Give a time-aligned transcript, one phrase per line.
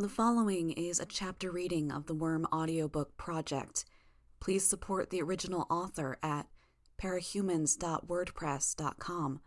[0.00, 3.84] The following is a chapter reading of the Worm audiobook project.
[4.38, 6.46] Please support the original author at
[7.02, 9.40] parahumans.wordpress.com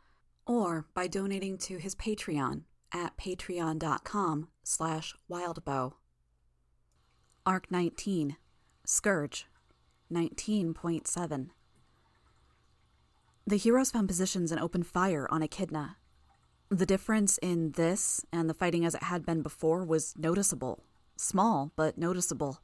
[0.45, 5.93] or by donating to his Patreon at patreon.com slash wildbow.
[7.45, 8.35] Arc 19,
[8.85, 9.47] Scourge,
[10.11, 11.47] 19.7
[13.47, 15.95] The heroes found positions and opened fire on Echidna.
[16.73, 20.81] The difference in this and the fighting as it had been before was noticeable.
[21.17, 22.61] Small, but noticeable.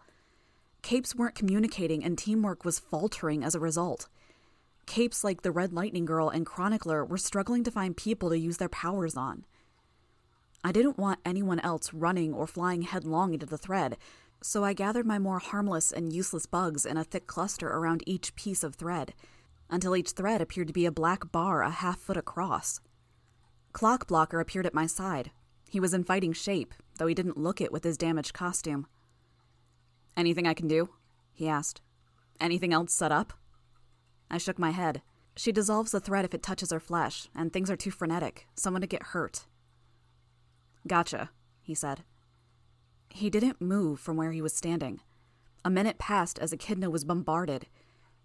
[0.81, 4.07] Capes weren't communicating and teamwork was faltering as a result.
[4.85, 8.55] Capes like the Red Lightning Girl and Chronicler were struggling to find people to use
[8.55, 9.43] their powers on.
[10.63, 13.97] I didn't want anyone else running or flying headlong into the thread,
[14.41, 18.35] so I gathered my more harmless and useless bugs in a thick cluster around each
[18.35, 19.13] piece of thread,
[19.69, 22.79] until each thread appeared to be a black bar a half foot across.
[23.77, 25.29] Clockblocker appeared at my side.
[25.69, 28.87] He was in fighting shape, though he didn't look it with his damaged costume.
[30.15, 30.89] Anything I can do?
[31.31, 31.81] he asked.
[32.41, 33.33] Anything else set up?
[34.31, 35.03] I shook my head.
[35.35, 38.47] She dissolves the thread if it touches her flesh, and things are too frenetic.
[38.55, 39.45] Someone to get hurt.
[40.87, 41.29] Gotcha,
[41.61, 42.03] he said.
[43.11, 45.01] He didn't move from where he was standing.
[45.63, 47.67] A minute passed as Echidna was bombarded.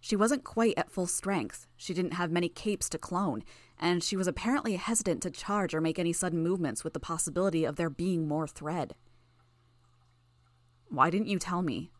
[0.04, 1.68] She wasn't quite at full strength.
[1.76, 3.44] She didn't have many capes to clone,
[3.78, 7.64] and she was apparently hesitant to charge or make any sudden movements with the possibility
[7.64, 8.96] of there being more thread.
[10.88, 11.92] Why didn't you tell me?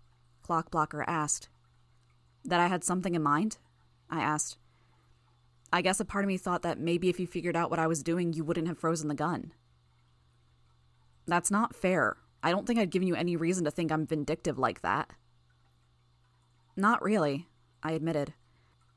[0.44, 1.48] Clockblocker asked.
[2.44, 3.58] That I had something in mind?
[4.10, 4.58] I asked.
[5.72, 7.86] I guess a part of me thought that maybe if you figured out what I
[7.86, 9.52] was doing, you wouldn't have frozen the gun.
[11.28, 12.16] That's not fair.
[12.42, 15.10] I don't think I'd given you any reason to think I'm vindictive like that.
[16.74, 17.46] Not really,
[17.82, 18.34] I admitted.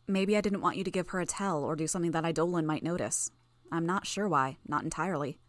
[0.07, 2.65] Maybe I didn't want you to give her a tell or do something that Eidolon
[2.65, 3.31] might notice.
[3.71, 5.39] I'm not sure why, not entirely.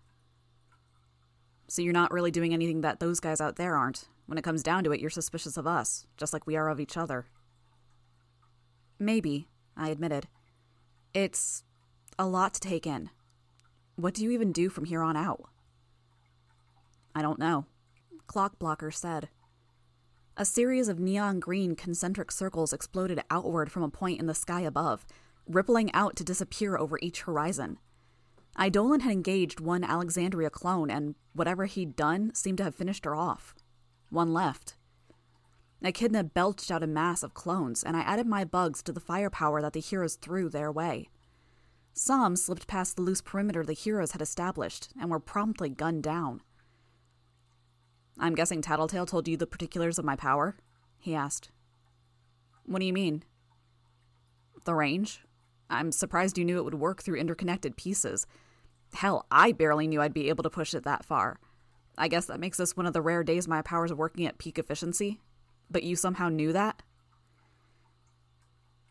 [1.68, 4.08] So you're not really doing anything that those guys out there aren't.
[4.26, 6.80] When it comes down to it, you're suspicious of us, just like we are of
[6.80, 7.26] each other.
[8.98, 10.26] Maybe, I admitted.
[11.12, 11.64] It's
[12.18, 13.10] a lot to take in.
[13.96, 15.44] What do you even do from here on out?
[17.14, 17.66] I don't know,
[18.26, 19.28] Clockblocker said.
[20.38, 24.60] A series of neon green concentric circles exploded outward from a point in the sky
[24.60, 25.06] above,
[25.48, 27.78] rippling out to disappear over each horizon.
[28.60, 33.14] Eidolon had engaged one Alexandria clone, and whatever he'd done seemed to have finished her
[33.14, 33.54] off.
[34.10, 34.76] One left.
[35.82, 39.62] Echidna belched out a mass of clones, and I added my bugs to the firepower
[39.62, 41.08] that the heroes threw their way.
[41.94, 46.42] Some slipped past the loose perimeter the heroes had established and were promptly gunned down.
[48.18, 50.56] I'm guessing Tattletale told you the particulars of my power?
[50.98, 51.50] he asked.
[52.64, 53.22] What do you mean?
[54.64, 55.20] The range?
[55.68, 58.26] I'm surprised you knew it would work through interconnected pieces.
[58.94, 61.38] Hell, I barely knew I'd be able to push it that far.
[61.98, 64.38] I guess that makes this one of the rare days my powers are working at
[64.38, 65.20] peak efficiency.
[65.70, 66.82] But you somehow knew that?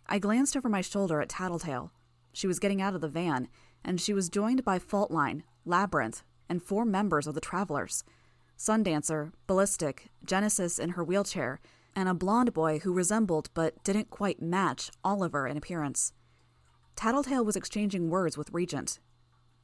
[0.08, 1.92] I glanced over my shoulder at Tattletale.
[2.34, 3.48] She was getting out of the van,
[3.84, 8.04] and she was joined by Faultline, Labyrinth, and four members of the Travelers.
[8.58, 11.60] Sundancer, Ballistic, Genesis in her wheelchair,
[11.96, 16.14] and a blond boy who resembled but didn't quite match Oliver in appearance.
[16.96, 19.00] Tattletale was exchanging words with Regent.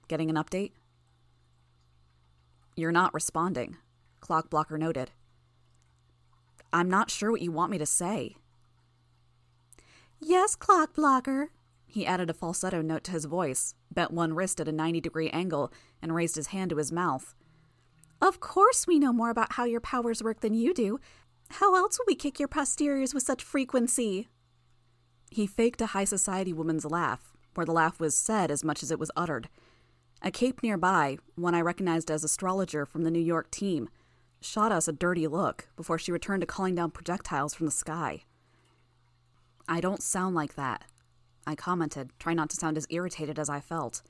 [0.07, 0.71] Getting an update?
[2.75, 3.77] You're not responding,
[4.21, 5.11] Clockblocker noted.
[6.73, 8.37] I'm not sure what you want me to say.
[10.19, 11.47] Yes, Clockblocker.
[11.85, 15.29] He added a falsetto note to his voice, bent one wrist at a 90 degree
[15.31, 17.35] angle, and raised his hand to his mouth.
[18.21, 20.99] Of course, we know more about how your powers work than you do.
[21.49, 24.29] How else would we kick your posteriors with such frequency?
[25.31, 28.91] He faked a high society woman's laugh, where the laugh was said as much as
[28.91, 29.49] it was uttered.
[30.21, 33.89] A cape nearby, one I recognized as astrologer from the New York team,
[34.39, 38.23] shot us a dirty look before she returned to calling down projectiles from the sky.
[39.67, 40.83] I don't sound like that,
[41.47, 44.03] I commented, trying not to sound as irritated as I felt.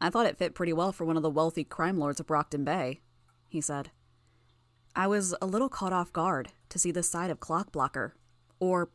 [0.00, 2.64] I thought it fit pretty well for one of the wealthy crime lords of Brockton
[2.64, 3.00] Bay,
[3.48, 3.90] he said.
[4.94, 8.12] I was a little caught off guard to see this side of Clockblocker,
[8.60, 8.90] or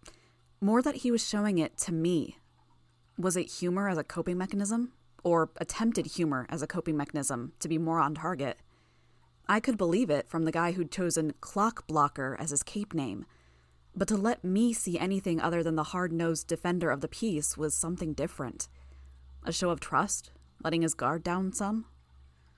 [0.61, 2.38] more that he was showing it to me.
[3.17, 7.67] Was it humor as a coping mechanism, or attempted humor as a coping mechanism to
[7.67, 8.57] be more on target?
[9.47, 13.25] I could believe it from the guy who'd chosen Clockblocker as his cape name,
[13.95, 17.57] but to let me see anything other than the hard nosed defender of the peace
[17.57, 18.67] was something different.
[19.44, 20.31] A show of trust,
[20.63, 21.86] letting his guard down some?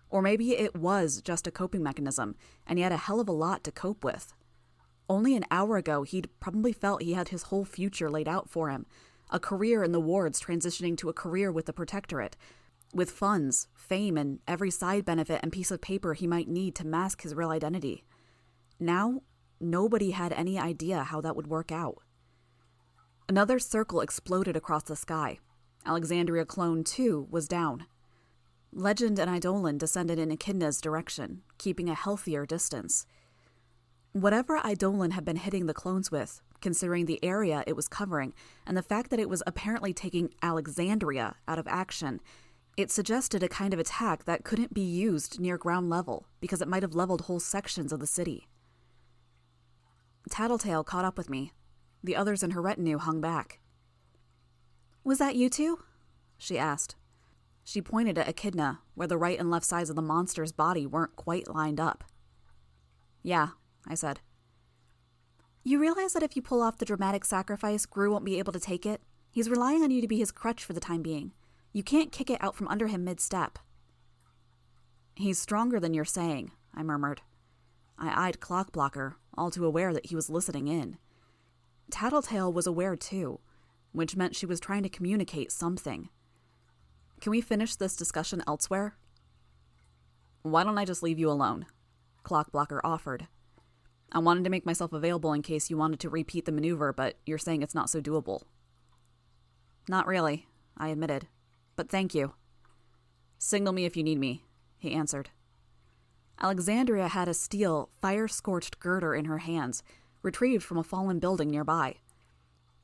[0.09, 2.35] Or maybe it was just a coping mechanism,
[2.65, 4.33] and he had a hell of a lot to cope with.
[5.09, 8.69] Only an hour ago, he'd probably felt he had his whole future laid out for
[8.69, 8.85] him
[9.31, 12.37] a career in the wards transitioning to a career with the Protectorate,
[12.93, 16.85] with funds, fame, and every side benefit and piece of paper he might need to
[16.85, 18.05] mask his real identity.
[18.79, 19.21] Now,
[19.59, 21.97] nobody had any idea how that would work out.
[23.27, 25.39] Another circle exploded across the sky.
[25.85, 27.87] Alexandria Clone 2 was down.
[28.77, 33.07] Legend and Eidolon descended in Echidna's direction, keeping a healthier distance.
[34.11, 38.33] Whatever Eidolon had been hitting the clones with, considering the area it was covering
[38.67, 42.19] and the fact that it was apparently taking Alexandria out of action,
[42.75, 46.67] it suggested a kind of attack that couldn't be used near ground level because it
[46.67, 48.49] might have leveled whole sections of the city.
[50.29, 51.53] Tattletale caught up with me.
[52.03, 53.61] The others in her retinue hung back.
[55.05, 55.79] Was that you two?
[56.37, 56.97] she asked.
[57.67, 61.15] She pointed at Echidna, where the right and left sides of the monster's body weren't
[61.15, 62.03] quite lined up.
[63.23, 63.49] Yeah,
[63.87, 64.19] I said.
[65.63, 68.59] You realize that if you pull off the dramatic sacrifice, Grue won't be able to
[68.59, 69.01] take it?
[69.31, 71.33] He's relying on you to be his crutch for the time being.
[71.73, 73.57] You can't kick it out from under him mid step.
[75.15, 77.23] He's stronger than you're saying, I murmured.
[77.97, 80.99] I eyed Clockblocker, all too aware that he was listening in.
[81.89, 83.39] Tattletale was aware too,
[83.91, 86.09] which meant she was trying to communicate something.
[87.25, 88.97] Can we finish this discussion elsewhere?
[90.43, 91.65] Why don't I just leave you alone?
[92.23, 93.27] Clockblocker offered.
[94.11, 97.17] I wanted to make myself available in case you wanted to repeat the maneuver, but
[97.25, 98.43] you're saying it's not so doable.
[99.89, 100.45] Not really,
[100.77, 101.25] I admitted.
[101.75, 102.35] But thank you.
[103.39, 104.45] Signal me if you need me,
[104.77, 105.31] he answered.
[106.39, 109.81] Alexandria had a steel, fire scorched girder in her hands,
[110.21, 111.95] retrieved from a fallen building nearby.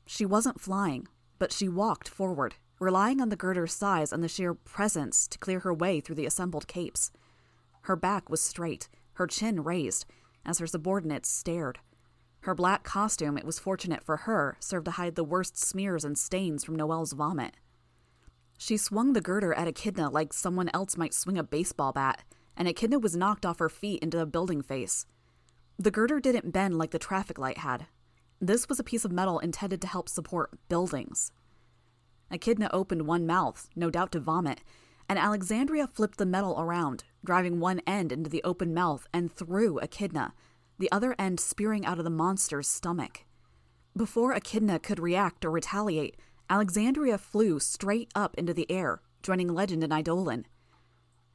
[0.04, 1.06] She wasn't flying,
[1.38, 5.60] but she walked forward, relying on the girder's size and the sheer presence to clear
[5.60, 7.10] her way through the assembled capes.
[7.82, 10.04] Her back was straight, her chin raised,
[10.44, 11.78] as her subordinates stared.
[12.40, 16.18] Her black costume, it was fortunate for her, served to hide the worst smears and
[16.18, 17.56] stains from Noelle's vomit.
[18.58, 22.24] She swung the girder at Echidna like someone else might swing a baseball bat,
[22.56, 25.06] and Echidna was knocked off her feet into the building face.
[25.78, 27.86] The girder didn't bend like the traffic light had.
[28.40, 31.30] This was a piece of metal intended to help support buildings.
[32.32, 34.62] Echidna opened one mouth, no doubt to vomit,
[35.08, 39.78] and Alexandria flipped the metal around, driving one end into the open mouth and through
[39.80, 40.32] Echidna,
[40.78, 43.24] the other end spearing out of the monster's stomach.
[43.94, 46.16] Before Echidna could react or retaliate,
[46.48, 50.46] Alexandria flew straight up into the air, joining Legend and Eidolon.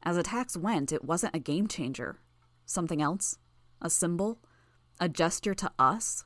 [0.02, 2.20] As attacks went, it wasn't a game changer.
[2.66, 3.38] Something else?
[3.82, 4.40] A symbol?
[5.00, 6.26] A gesture to us?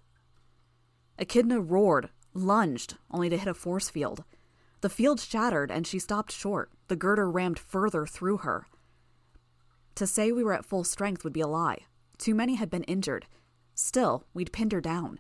[1.20, 4.24] Echidna roared, lunged, only to hit a force field.
[4.82, 8.68] The field shattered and she stopped short, the girder rammed further through her.
[9.96, 11.86] To say we were at full strength would be a lie.
[12.18, 13.28] Too many had been injured.
[13.76, 15.20] Still, we'd pinned her down.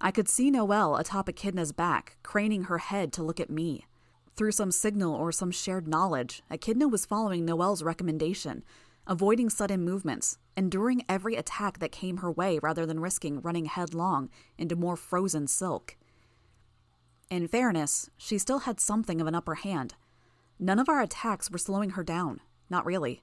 [0.00, 3.86] I could see Noelle atop Echidna's back, craning her head to look at me.
[4.34, 8.64] Through some signal or some shared knowledge, Echidna was following Noelle's recommendation,
[9.06, 14.30] avoiding sudden movements, enduring every attack that came her way rather than risking running headlong
[14.56, 15.96] into more frozen silk.
[17.32, 19.94] In fairness, she still had something of an upper hand.
[20.58, 23.22] None of our attacks were slowing her down, not really.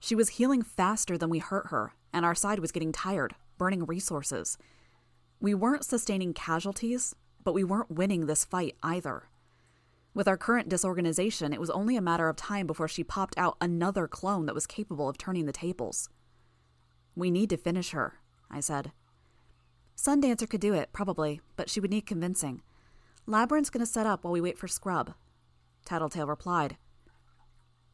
[0.00, 3.86] She was healing faster than we hurt her, and our side was getting tired, burning
[3.86, 4.58] resources.
[5.38, 7.14] We weren't sustaining casualties,
[7.44, 9.28] but we weren't winning this fight either.
[10.14, 13.56] With our current disorganization, it was only a matter of time before she popped out
[13.60, 16.08] another clone that was capable of turning the tables.
[17.14, 18.14] We need to finish her,
[18.50, 18.90] I said.
[19.96, 22.60] Sundancer could do it, probably, but she would need convincing.
[23.26, 25.14] Labyrinth's gonna set up while we wait for Scrub.
[25.84, 26.76] Tattletale replied.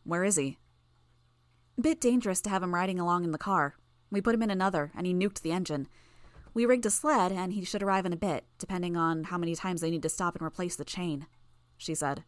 [0.05, 0.59] Where is he?
[1.81, 3.77] Bit dangerous to have him riding along in the car.
[4.11, 5.89] We put him in another, and he nuked the engine.
[6.53, 9.55] We rigged a sled, and he should arrive in a bit, depending on how many
[9.55, 11.27] times they need to stop and replace the chain,
[11.77, 12.25] she said.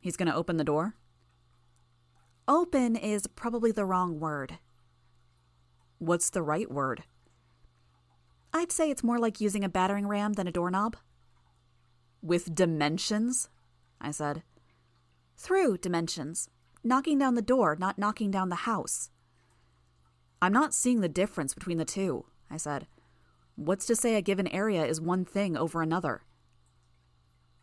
[0.00, 0.94] He's to open the door?
[2.48, 4.58] Open is probably the wrong word.
[5.98, 7.04] What's the right word?
[8.52, 10.96] I'd say it's more like using a battering ram than a doorknob.
[12.26, 13.48] With dimensions?
[14.00, 14.42] I said.
[15.36, 16.50] Through dimensions.
[16.82, 19.10] Knocking down the door, not knocking down the house.
[20.42, 22.88] I'm not seeing the difference between the two, I said.
[23.54, 26.22] What's to say a given area is one thing over another?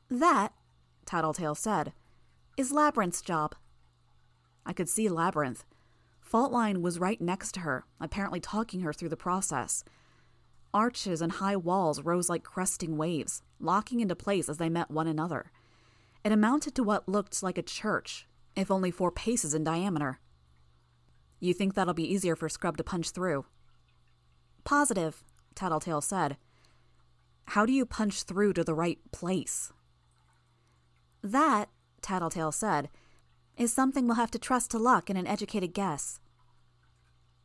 [0.10, 0.54] That,
[1.06, 1.92] Tattletale said,
[2.56, 3.56] is Labyrinth's job.
[4.66, 5.66] I could see Labyrinth.
[6.26, 9.84] Faultline was right next to her, apparently talking her through the process.
[10.74, 15.08] Arches and high walls rose like cresting waves, locking into place as they met one
[15.08, 15.52] another.
[16.24, 20.20] It amounted to what looked like a church, if only four paces in diameter.
[21.40, 23.46] You think that'll be easier for Scrub to punch through?
[24.64, 25.24] Positive,
[25.56, 26.38] Tattletale said.
[27.48, 29.72] How do you punch through to the right place?
[31.22, 31.70] That,
[32.02, 32.90] Tattletale said,
[33.58, 36.20] is something we'll have to trust to luck and an educated guess.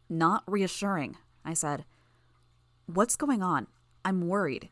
[0.08, 1.84] Not reassuring, I said.
[2.90, 3.66] What's going on?
[4.02, 4.70] I'm worried.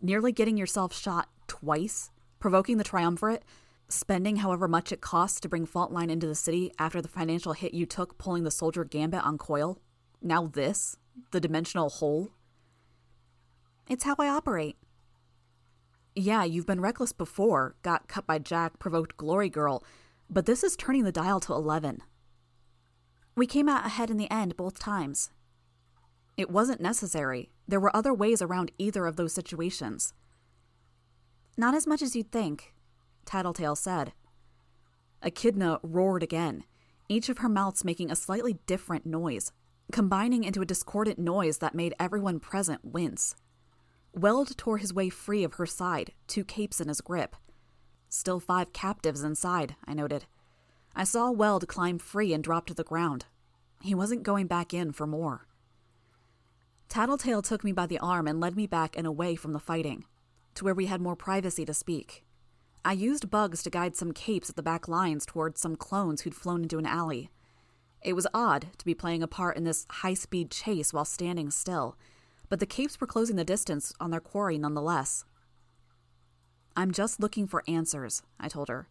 [0.00, 2.12] Nearly getting yourself shot twice?
[2.38, 3.42] Provoking the triumvirate?
[3.88, 7.74] Spending however much it costs to bring Faultline into the city after the financial hit
[7.74, 9.80] you took pulling the soldier gambit on Coil?
[10.22, 10.96] Now this?
[11.32, 12.30] The dimensional hole?
[13.90, 14.76] It's how I operate.
[16.14, 19.82] Yeah, you've been reckless before, got cut by Jack, provoked Glory Girl,
[20.30, 22.00] but this is turning the dial to 11.
[23.34, 25.30] We came out ahead in the end both times.
[26.36, 27.50] It wasn't necessary.
[27.66, 30.12] There were other ways around either of those situations.
[31.56, 32.74] Not as much as you'd think,
[33.24, 34.12] Tattletale said.
[35.22, 36.64] Echidna roared again,
[37.08, 39.52] each of her mouths making a slightly different noise,
[39.90, 43.34] combining into a discordant noise that made everyone present wince.
[44.12, 47.36] Weld tore his way free of her side, two capes in his grip.
[48.08, 50.26] Still five captives inside, I noted.
[50.94, 53.26] I saw Weld climb free and drop to the ground.
[53.82, 55.46] He wasn't going back in for more.
[56.88, 60.04] Tattletale took me by the arm and led me back and away from the fighting,
[60.54, 62.24] to where we had more privacy to speak.
[62.84, 66.34] I used bugs to guide some capes at the back lines towards some clones who'd
[66.34, 67.30] flown into an alley.
[68.02, 71.50] It was odd to be playing a part in this high speed chase while standing
[71.50, 71.98] still,
[72.48, 75.24] but the capes were closing the distance on their quarry nonetheless.
[76.76, 78.88] I'm just looking for answers, I told her.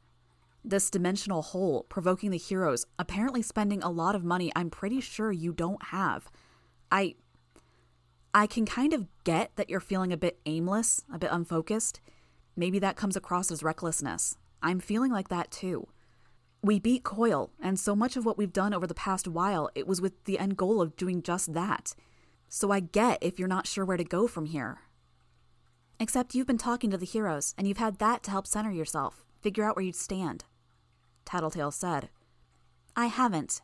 [0.63, 5.31] This dimensional hole provoking the heroes, apparently spending a lot of money I'm pretty sure
[5.31, 6.29] you don't have.
[6.91, 7.15] I.
[8.35, 12.01] I can kind of get that you're feeling a bit aimless, a bit unfocused.
[12.57, 14.35] Maybe that comes across as recklessness.
[14.61, 15.87] I'm feeling like that too.
[16.61, 19.87] We beat Coil, and so much of what we've done over the past while, it
[19.87, 21.95] was with the end goal of doing just that.
[22.49, 24.79] So I get if you're not sure where to go from here.
[25.97, 29.23] Except you've been talking to the heroes, and you've had that to help center yourself,
[29.41, 30.43] figure out where you'd stand.
[31.23, 32.09] Tattletale said.
[32.97, 33.61] I haven't.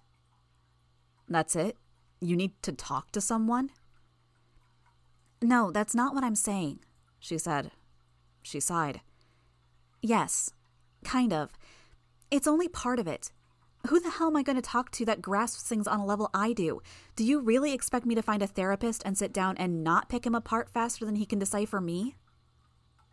[1.27, 1.75] That's it?
[2.21, 3.71] You need to talk to someone?
[5.41, 6.79] No, that's not what I'm saying,
[7.19, 7.71] she said.
[8.43, 9.01] She sighed.
[10.01, 10.51] Yes,
[11.03, 11.51] kind of.
[12.29, 13.31] It's only part of it.
[13.87, 16.29] Who the hell am I going to talk to that grasps things on a level
[16.33, 16.81] I do?
[17.15, 20.25] Do you really expect me to find a therapist and sit down and not pick
[20.25, 22.15] him apart faster than he can decipher me?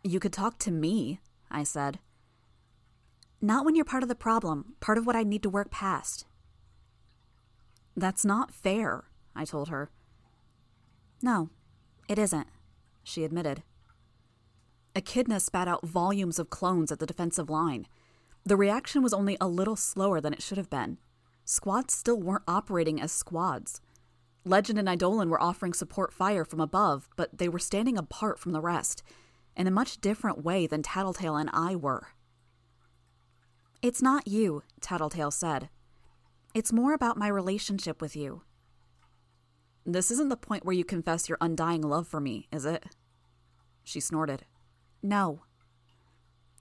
[0.03, 1.19] You could talk to me,
[1.49, 1.99] I said.
[3.41, 6.25] Not when you're part of the problem, part of what I need to work past.
[7.95, 9.05] That's not fair,
[9.35, 9.89] I told her.
[11.21, 11.49] No,
[12.09, 12.47] it isn't,
[13.03, 13.63] she admitted.
[14.95, 17.87] Echidna spat out volumes of clones at the defensive line.
[18.43, 20.97] The reaction was only a little slower than it should have been.
[21.45, 23.79] Squads still weren't operating as squads.
[24.43, 28.51] Legend and Eidolon were offering support fire from above, but they were standing apart from
[28.51, 29.03] the rest,
[29.55, 32.07] in a much different way than Tattletale and I were.
[33.81, 35.69] It's not you, Tattletale said.
[36.55, 38.41] It's more about my relationship with you.
[39.91, 42.85] This isn't the point where you confess your undying love for me, is it?
[43.83, 44.45] She snorted.
[45.01, 45.41] No.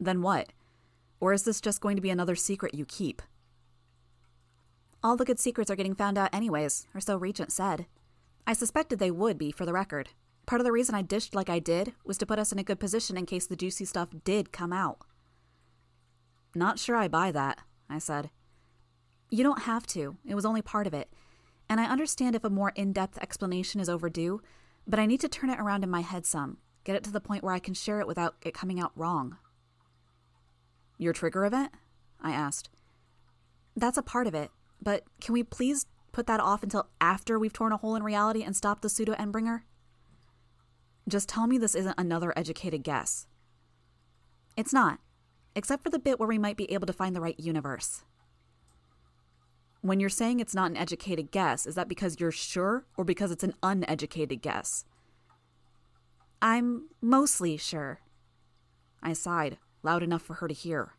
[0.01, 0.55] Then what?
[1.21, 3.21] Or is this just going to be another secret you keep?
[5.03, 7.85] All the good secrets are getting found out anyways, or so Regent said.
[8.47, 10.09] I suspected they would be, for the record.
[10.47, 12.65] Part of the reason I dished like I did was to put us in a
[12.65, 15.01] good position in case the juicy stuff did come out.
[16.55, 17.59] Not sure I buy that,
[17.91, 18.31] I said.
[19.29, 20.17] You don't have to.
[20.25, 21.13] It was only part of it.
[21.69, 24.41] And I understand if a more in depth explanation is overdue,
[24.87, 27.21] but I need to turn it around in my head some, get it to the
[27.21, 29.37] point where I can share it without it coming out wrong.
[30.97, 31.73] Your trigger event?
[32.21, 32.71] I asked.
[33.77, 34.51] That's a part of it,
[34.83, 38.43] but can we please put that off until after we've torn a hole in reality
[38.43, 39.63] and stopped the pseudo Endbringer?
[41.07, 43.27] Just tell me this isn't another educated guess.
[44.57, 44.99] It's not,
[45.55, 48.03] except for the bit where we might be able to find the right universe.
[49.81, 53.31] When you're saying it's not an educated guess, is that because you're sure or because
[53.31, 54.85] it's an uneducated guess?
[56.43, 58.01] I'm mostly sure.
[59.03, 60.95] I sighed, loud enough for her to hear.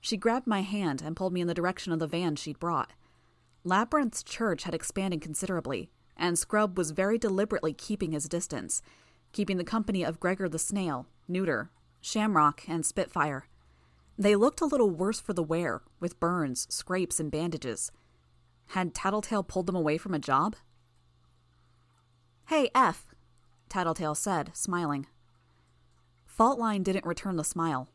[0.00, 2.92] She grabbed my hand and pulled me in the direction of the van she'd brought.
[3.62, 8.82] Labyrinth's church had expanded considerably, and Scrub was very deliberately keeping his distance,
[9.32, 11.70] keeping the company of Gregor the Snail, Neuter,
[12.00, 13.46] Shamrock, and Spitfire.
[14.18, 17.90] They looked a little worse for the wear, with burns, scrapes, and bandages.
[18.68, 20.56] Had Tattletale pulled them away from a job?
[22.46, 23.06] Hey, F,
[23.68, 25.06] Tattletale said, smiling.
[26.28, 27.88] Faultline didn't return the smile.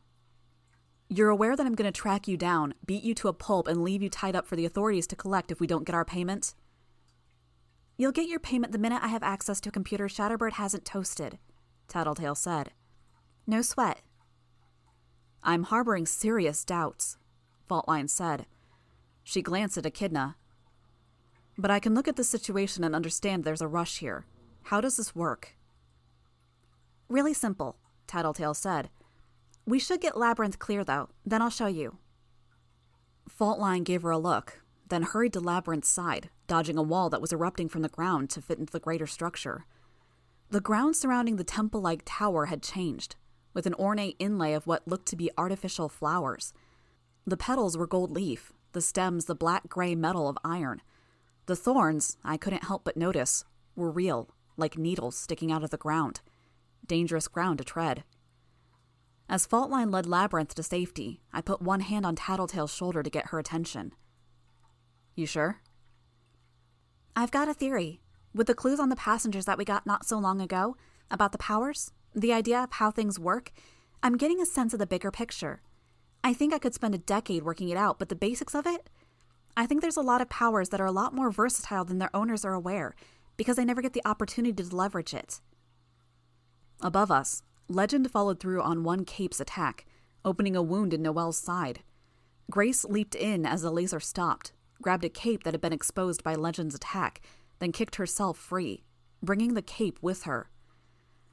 [1.08, 3.82] You're aware that I'm going to track you down, beat you to a pulp, and
[3.82, 6.54] leave you tied up for the authorities to collect if we don't get our payment?
[7.96, 11.38] You'll get your payment the minute I have access to a computer Shatterbird hasn't toasted,
[11.88, 12.72] Tattletale said.
[13.46, 14.02] No sweat.
[15.42, 17.16] I'm harboring serious doubts.
[17.68, 18.46] Faultline said.
[19.24, 20.36] She glanced at Echidna.
[21.56, 24.26] But I can look at the situation and understand there's a rush here.
[24.64, 25.56] How does this work?
[27.08, 28.90] Really simple, Tattletale said.
[29.66, 31.08] We should get Labyrinth clear, though.
[31.24, 31.98] Then I'll show you.
[33.28, 37.32] Faultline gave her a look, then hurried to Labyrinth's side, dodging a wall that was
[37.32, 39.64] erupting from the ground to fit into the greater structure.
[40.50, 43.16] The ground surrounding the temple like tower had changed,
[43.52, 46.52] with an ornate inlay of what looked to be artificial flowers.
[47.26, 50.82] The petals were gold leaf, the stems the black gray metal of iron.
[51.46, 55.76] The thorns, I couldn't help but notice, were real, like needles sticking out of the
[55.76, 56.20] ground.
[56.86, 58.04] Dangerous ground to tread.
[59.28, 63.28] As Faultline led Labyrinth to safety, I put one hand on Tattletale's shoulder to get
[63.28, 63.92] her attention.
[65.14, 65.60] You sure?
[67.14, 68.00] I've got a theory.
[68.34, 70.76] With the clues on the passengers that we got not so long ago
[71.10, 73.52] about the powers, the idea of how things work,
[74.02, 75.62] I'm getting a sense of the bigger picture.
[76.22, 78.88] I think I could spend a decade working it out, but the basics of it?
[79.56, 82.14] I think there's a lot of powers that are a lot more versatile than their
[82.14, 82.94] owners are aware,
[83.36, 85.40] because they never get the opportunity to leverage it.
[86.82, 89.86] Above us, Legend followed through on one cape's attack,
[90.24, 91.80] opening a wound in Noelle's side.
[92.50, 94.52] Grace leaped in as the laser stopped,
[94.82, 97.20] grabbed a cape that had been exposed by Legend's attack,
[97.60, 98.82] then kicked herself free,
[99.22, 100.50] bringing the cape with her.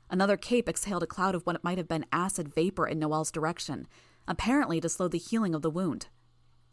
[0.10, 3.88] Another cape exhaled a cloud of what might have been acid vapor in Noelle's direction,
[4.28, 6.08] apparently to slow the healing of the wound.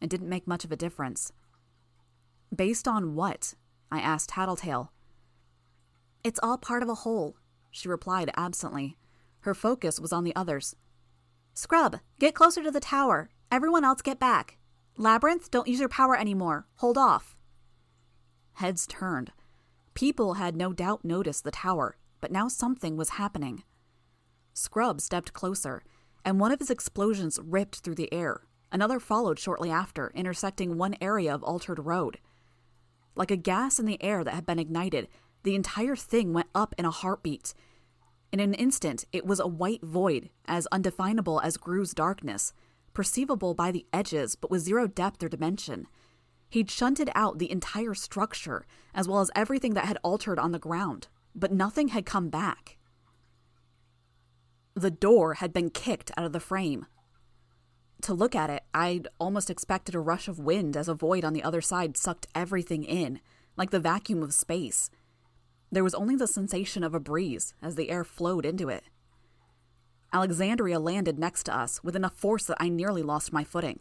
[0.01, 1.33] It didn't make much of a difference.
[2.55, 3.55] Based on what?
[3.91, 4.93] I asked Tattletale.
[6.23, 7.37] It's all part of a whole,
[7.71, 8.97] she replied absently.
[9.41, 10.77] Her focus was on the others.
[11.55, 13.31] Scrub, get closer to the tower.
[13.51, 14.59] Everyone else get back.
[14.97, 16.67] Labyrinth, don't use your power anymore.
[16.77, 17.37] Hold off.
[18.55, 19.33] Heads turned.
[19.95, 23.65] People had no doubt noticed the tower, but now something was happening.
[24.55, 25.83] Scrub stepped closer,
[26.25, 28.47] and one of his explosions ripped through the air.
[28.73, 32.19] Another followed shortly after, intersecting one area of altered road.
[33.15, 35.09] Like a gas in the air that had been ignited,
[35.43, 37.53] the entire thing went up in a heartbeat.
[38.33, 42.55] In an instant, it was a white void, as undefinable as Grue's darkness,
[42.95, 45.89] perceivable by the edges, but with zero depth or dimension.
[46.49, 50.59] He'd shunted out the entire structure, as well as everything that had altered on the
[50.59, 52.79] ground, but nothing had come back.
[54.75, 56.87] The door had been kicked out of the frame.
[58.03, 61.33] To look at it, I'd almost expected a rush of wind as a void on
[61.33, 63.21] the other side sucked everything in,
[63.57, 64.91] like the vacuum of space.
[65.71, 68.85] There was only the sensation of a breeze as the air flowed into it.
[70.13, 73.81] Alexandria landed next to us with enough force that I nearly lost my footing.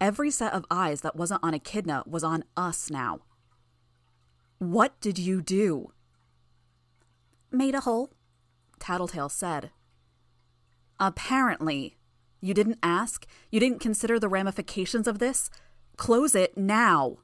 [0.00, 3.20] Every set of eyes that wasn't on Echidna was on us now.
[4.58, 5.92] What did you do?
[7.52, 8.10] Made a hole,
[8.78, 9.70] Tattletale said.
[10.98, 11.98] Apparently.
[12.40, 13.26] You didn't ask?
[13.50, 15.50] You didn't consider the ramifications of this?
[15.96, 17.18] Close it now.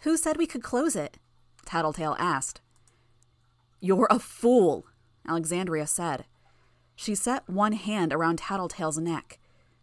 [0.00, 1.18] Who said we could close it?
[1.66, 2.62] Tattletale asked.
[3.80, 4.86] You're a fool,
[5.28, 6.24] Alexandria said.
[6.96, 9.38] She set one hand around Tattletale's neck.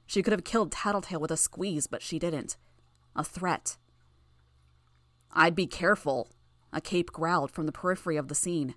[0.08, 2.58] She could have killed Tattletale with a squeeze, but she didn't.
[3.16, 3.78] A threat.
[5.32, 6.30] I'd be careful,
[6.74, 8.76] a cape growled from the periphery of the scene.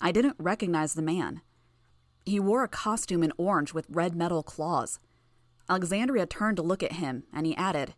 [0.00, 1.40] I didn't recognize the man.
[2.24, 4.98] He wore a costume in orange with red metal claws.
[5.68, 7.94] Alexandria turned to look at him, and he added,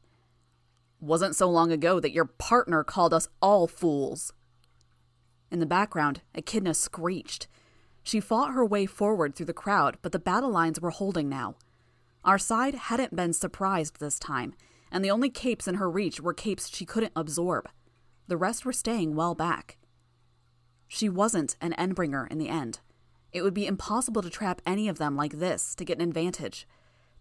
[1.01, 4.33] Wasn't so long ago that your partner called us all fools.
[5.51, 7.49] In the background, Echidna screeched.
[8.03, 11.57] She fought her way forward through the crowd, but the battle lines were holding now.
[12.25, 14.55] Our side hadn't been surprised this time,
[14.91, 17.69] and the only capes in her reach were capes she couldn't absorb.
[18.27, 19.78] The rest were staying well back.
[20.89, 22.81] She wasn't an Endbringer in the end.
[23.33, 26.67] It would be impossible to trap any of them like this to get an advantage.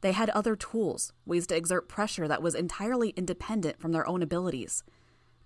[0.01, 4.23] They had other tools, ways to exert pressure that was entirely independent from their own
[4.23, 4.83] abilities.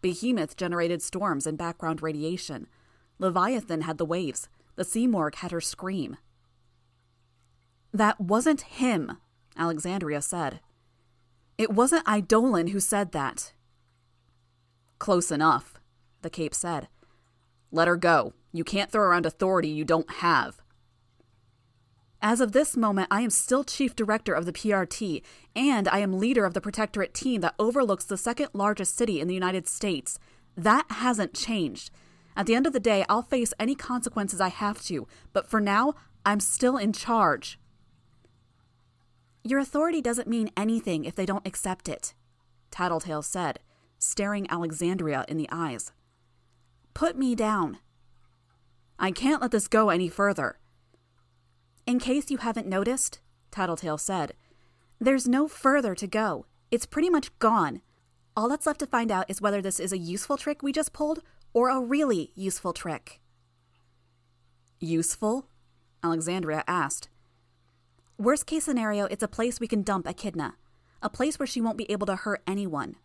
[0.02, 2.68] Behemoth generated storms and background radiation.
[3.18, 4.50] Leviathan had the waves.
[4.76, 6.18] The Simurgh had her scream.
[7.94, 9.18] That wasn't him,
[9.58, 10.60] Alexandria said.
[11.58, 13.54] It wasn't Eidolon who said that.
[15.00, 15.76] Close enough,
[16.22, 16.88] the Cape said.
[17.72, 18.34] Let her go.
[18.52, 20.62] You can't throw around authority you don't have.
[22.22, 25.24] As of this moment, I am still chief director of the PRT,
[25.56, 29.28] and I am leader of the protectorate team that overlooks the second largest city in
[29.28, 30.20] the United States.
[30.56, 31.90] That hasn't changed.
[32.36, 35.60] At the end of the day, I'll face any consequences I have to, but for
[35.60, 37.60] now, I'm still in charge.
[39.44, 42.14] Your authority doesn't mean anything if they don't accept it,
[42.70, 43.60] Tattletale said,
[43.98, 45.92] staring Alexandria in the eyes.
[46.94, 47.80] Put me down.
[49.00, 50.60] I can't let this go any further.
[51.88, 54.34] In case you haven't noticed, Tattletale said,
[55.00, 56.46] There's no further to go.
[56.70, 57.82] It's pretty much gone.
[58.36, 60.94] All that's left to find out is whether this is a useful trick we just
[60.94, 61.22] pulled
[61.54, 63.20] or a really useful trick.
[64.80, 65.48] Useful?
[66.04, 67.10] Alexandria asked.
[68.18, 70.56] Worst case scenario, it's a place we can dump Echidna.
[71.02, 72.96] A place where she won't be able to hurt anyone.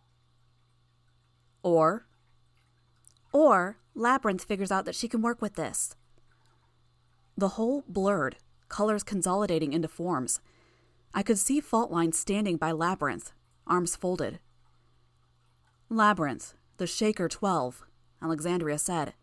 [1.63, 2.06] Or?
[3.37, 5.95] Or Labyrinth figures out that she can work with this.
[7.37, 10.39] The whole blurred, colors consolidating into forms.
[11.13, 13.33] I could see Faultline standing by Labyrinth,
[13.67, 14.39] arms folded.
[15.87, 17.85] Labyrinth, the Shaker 12,
[18.23, 19.13] Alexandria said.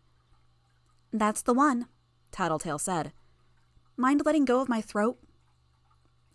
[1.11, 1.87] That's the one,
[2.31, 3.11] Tattletale said.
[3.97, 5.17] Mind letting go of my throat?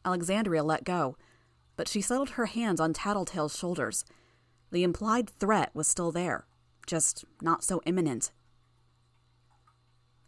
[0.05, 1.17] Alexandria let go,
[1.77, 4.05] but she settled her hands on Tattletale's shoulders.
[4.71, 6.45] The implied threat was still there,
[6.91, 8.33] just not so imminent.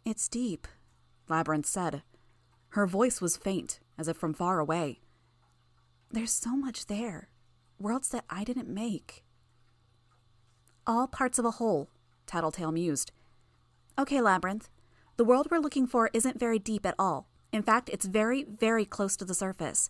[0.05, 0.65] It's deep,
[1.27, 2.03] Labyrinth said.
[2.69, 5.01] Her voice was faint, as if from far away.
[6.09, 7.27] There's so much there.
[7.77, 9.25] Worlds that I didn't make.
[10.87, 11.89] All parts of a whole,
[12.25, 13.11] Tattletale mused.
[13.99, 14.69] Okay, Labyrinth.
[15.17, 17.27] The world we're looking for isn't very deep at all.
[17.51, 19.89] In fact, it's very, very close to the surface.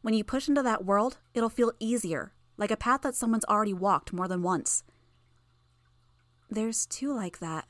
[0.00, 3.74] When you push into that world, it'll feel easier, like a path that someone's already
[3.74, 4.84] walked more than once.
[6.54, 7.66] There's two like that.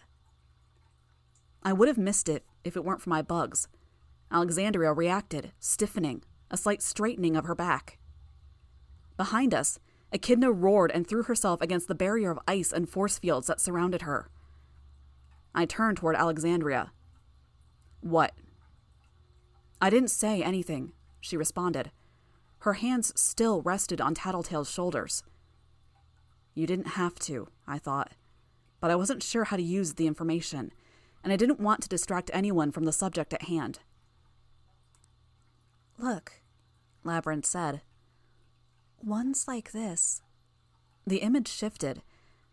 [1.63, 3.67] I would have missed it if it weren't for my bugs.
[4.31, 7.99] Alexandria reacted, stiffening, a slight straightening of her back.
[9.17, 9.79] Behind us,
[10.13, 14.03] Echidna roared and threw herself against the barrier of ice and force fields that surrounded
[14.03, 14.29] her.
[15.55, 16.93] I turned toward Alexandria.
[18.03, 18.33] What?
[19.81, 20.93] I didn't say anything,
[21.23, 21.91] she responded.
[22.59, 25.23] Her hands still rested on Tattletale's shoulders.
[26.55, 28.13] You didn't have to, I thought,
[28.85, 30.71] but I wasn't sure how to use the information,
[31.23, 33.79] and I didn't want to distract anyone from the subject at hand.
[35.97, 36.43] Look,
[37.03, 37.81] Labyrinth said.
[39.03, 40.21] One's like this.
[41.07, 42.03] The image shifted.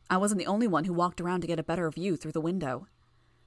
[0.10, 2.40] I wasn't the only one who walked around to get a better view through the
[2.40, 2.88] window.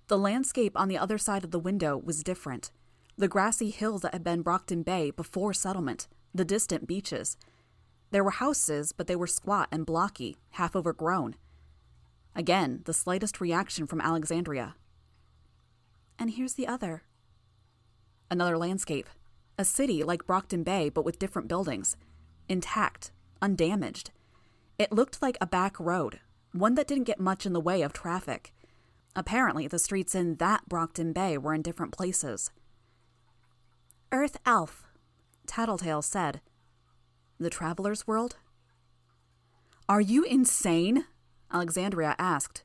[0.08, 2.70] The landscape on the other side of the window was different.
[3.16, 7.38] The grassy hills that had been Brockton Bay before settlement, the distant beaches.
[8.10, 11.36] There were houses, but they were squat and blocky, half overgrown.
[12.36, 14.74] Again, the slightest reaction from Alexandria.
[16.18, 17.02] And here's the other.
[18.30, 19.08] Another landscape.
[19.58, 21.96] A city like Brockton Bay, but with different buildings.
[22.48, 24.10] Intact, undamaged.
[24.78, 26.18] It looked like a back road,
[26.52, 28.52] one that didn't get much in the way of traffic.
[29.14, 32.50] Apparently, the streets in that Brockton Bay were in different places.
[34.10, 34.82] Earth Aleph,
[35.46, 36.40] Tattletale said.
[37.38, 38.36] The Traveler's World?
[39.88, 41.04] Are you insane?
[41.54, 42.64] Alexandria asked.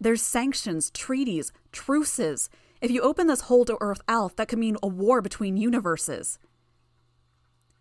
[0.00, 2.48] There's sanctions, treaties, truces.
[2.80, 6.38] If you open this hole to Earth Aleph, that could mean a war between universes.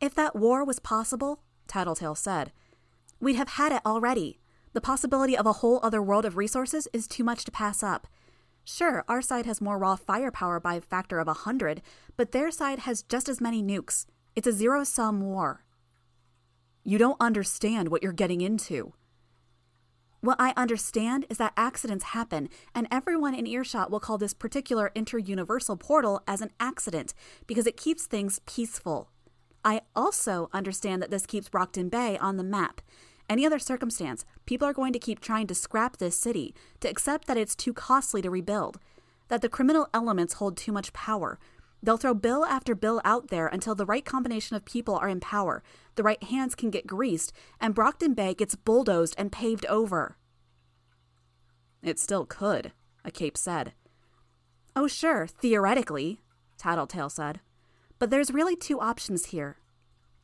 [0.02, 2.52] If that war was possible, Tattletale said,
[3.20, 4.40] we'd have had it already.
[4.74, 8.08] The possibility of a whole other world of resources is too much to pass up.
[8.64, 11.82] Sure, our side has more raw firepower by a factor of a hundred,
[12.18, 14.06] but their side has just as many nukes.
[14.36, 15.66] It's a zero sum war.
[16.84, 18.94] You don't understand what you're getting into.
[20.22, 24.92] What I understand is that accidents happen, and everyone in earshot will call this particular
[24.94, 27.14] interuniversal portal as an accident
[27.48, 29.10] because it keeps things peaceful.
[29.64, 32.82] I also understand that this keeps Brockton Bay on the map.
[33.30, 37.28] Any other circumstance, people are going to keep trying to scrap this city, to accept
[37.28, 38.78] that it's too costly to rebuild,
[39.30, 41.40] that the criminal elements hold too much power.
[41.82, 45.20] They'll throw bill after bill out there until the right combination of people are in
[45.20, 45.64] power,
[45.96, 50.18] the right hands can get greased, and Brockton Bay gets bulldozed and paved over.
[51.82, 52.74] It still could,
[53.06, 53.74] a cape said.
[54.76, 56.20] Oh, sure, theoretically,
[56.58, 57.40] Tattletale said.
[57.98, 59.58] But there's really two options here.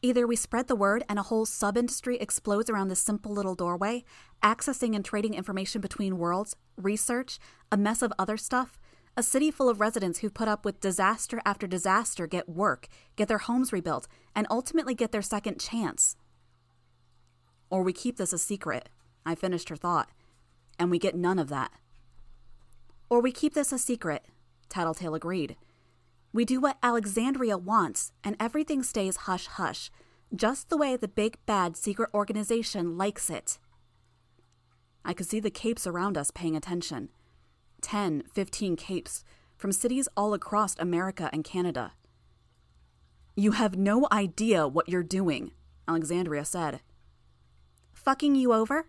[0.01, 3.55] Either we spread the word and a whole sub industry explodes around this simple little
[3.55, 4.03] doorway,
[4.43, 7.39] accessing and trading information between worlds, research,
[7.71, 8.77] a mess of other stuff,
[9.17, 13.27] a city full of residents who put up with disaster after disaster get work, get
[13.27, 16.17] their homes rebuilt, and ultimately get their second chance.
[17.69, 18.89] Or we keep this a secret,
[19.25, 20.09] I finished her thought,
[20.77, 21.71] and we get none of that.
[23.09, 24.25] Or we keep this a secret,
[24.67, 25.55] Tattletale agreed.
[26.33, 29.89] We do what Alexandria wants, and everything stays hush hush,
[30.35, 33.57] just the way the big bad secret organization likes it.
[35.05, 37.09] I could see the capes around us paying attention.
[37.85, 39.23] Ten, fifteen capes,
[39.55, 41.93] from cities all across America and Canada.
[43.35, 45.51] You have no idea what you're doing,
[45.87, 46.79] Alexandria said.
[47.93, 48.87] Fucking you over?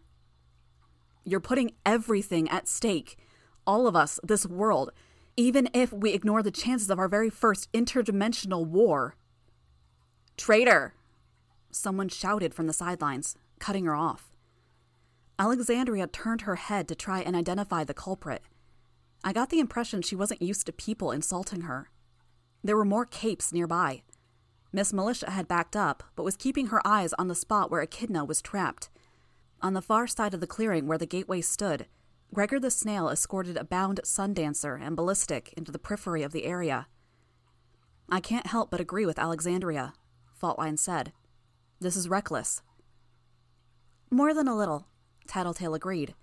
[1.24, 3.18] You're putting everything at stake.
[3.66, 4.92] All of us, this world,
[5.36, 9.14] even if we ignore the chances of our very first interdimensional war.
[10.38, 10.94] Traitor!
[11.70, 14.32] someone shouted from the sidelines, cutting her off.
[15.38, 18.40] Alexandria turned her head to try and identify the culprit.
[19.24, 21.90] I got the impression she wasn't used to people insulting her.
[22.62, 24.02] There were more capes nearby.
[24.72, 28.24] Miss Militia had backed up, but was keeping her eyes on the spot where Echidna
[28.24, 28.88] was trapped.
[29.62, 31.86] On the far side of the clearing where the gateway stood,
[32.34, 36.88] Gregor the Snail escorted a bound Sundancer and Ballistic into the periphery of the area.
[38.08, 39.94] I can't help but agree with Alexandria,
[40.40, 41.12] Faultline said.
[41.80, 42.62] This is reckless.
[44.10, 44.86] More than a little,
[45.26, 46.14] Tattletale agreed.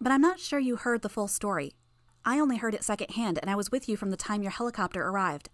[0.00, 1.74] But I'm not sure you heard the full story.
[2.28, 5.00] I only heard it secondhand, and I was with you from the time your helicopter
[5.06, 5.48] arrived.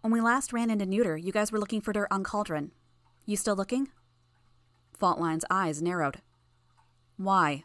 [0.00, 2.70] When we last ran into Neuter, you guys were looking for dirt on Cauldron.
[3.26, 3.88] You still looking?
[4.96, 6.22] Faultline's eyes narrowed.
[7.16, 7.64] Why?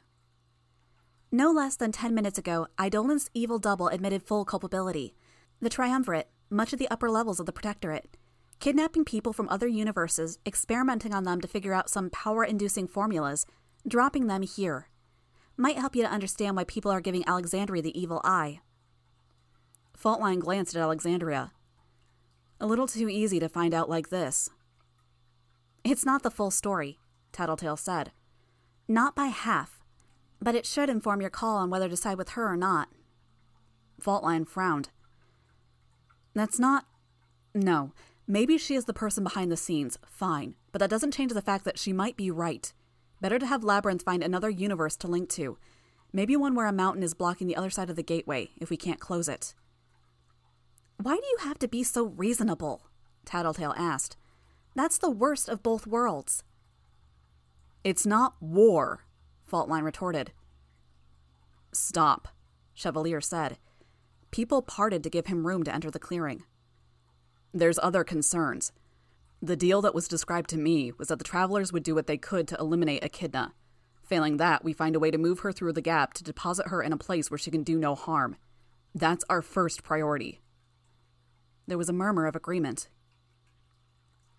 [1.32, 5.16] No less than ten minutes ago, Eidolon's evil double admitted full culpability.
[5.62, 8.18] The Triumvirate, much of the upper levels of the Protectorate,
[8.60, 13.46] kidnapping people from other universes, experimenting on them to figure out some power inducing formulas,
[13.88, 14.90] dropping them here.
[15.56, 18.62] Might help you to understand why people are giving Alexandria the evil eye.
[19.98, 21.52] Faultline glanced at Alexandria.
[22.60, 24.50] A little too easy to find out like this.
[25.84, 27.00] It's not the full story,
[27.32, 28.12] Tattletale said.
[28.88, 29.80] Not by half,
[30.42, 32.90] but it should inform your call on whether to side with her or not.
[34.02, 34.90] Faultline frowned.
[36.34, 36.86] That's not.
[37.54, 37.94] No.
[38.28, 41.66] Maybe she is the person behind the scenes, fine, but that doesn't change the fact
[41.66, 42.74] that she might be right.
[43.24, 45.58] Better to have Labyrinth find another universe to link to.
[46.12, 48.76] Maybe one where a mountain is blocking the other side of the gateway, if we
[48.76, 49.54] can't close it.
[51.02, 52.82] Why do you have to be so reasonable?
[53.24, 54.18] Tattletale asked.
[54.76, 56.44] That's the worst of both worlds.
[57.86, 59.06] It's not war,
[59.50, 60.34] Faultline retorted.
[61.72, 62.28] Stop,
[62.74, 63.58] Chevalier said.
[64.32, 66.44] People parted to give him room to enter the clearing.
[67.54, 68.74] There's other concerns.
[69.44, 72.16] The deal that was described to me was that the travelers would do what they
[72.16, 73.52] could to eliminate Echidna.
[74.02, 76.82] Failing that, we find a way to move her through the gap to deposit her
[76.82, 78.38] in a place where she can do no harm.
[78.96, 80.40] That's our first priority.
[81.68, 82.88] There was a murmur of agreement.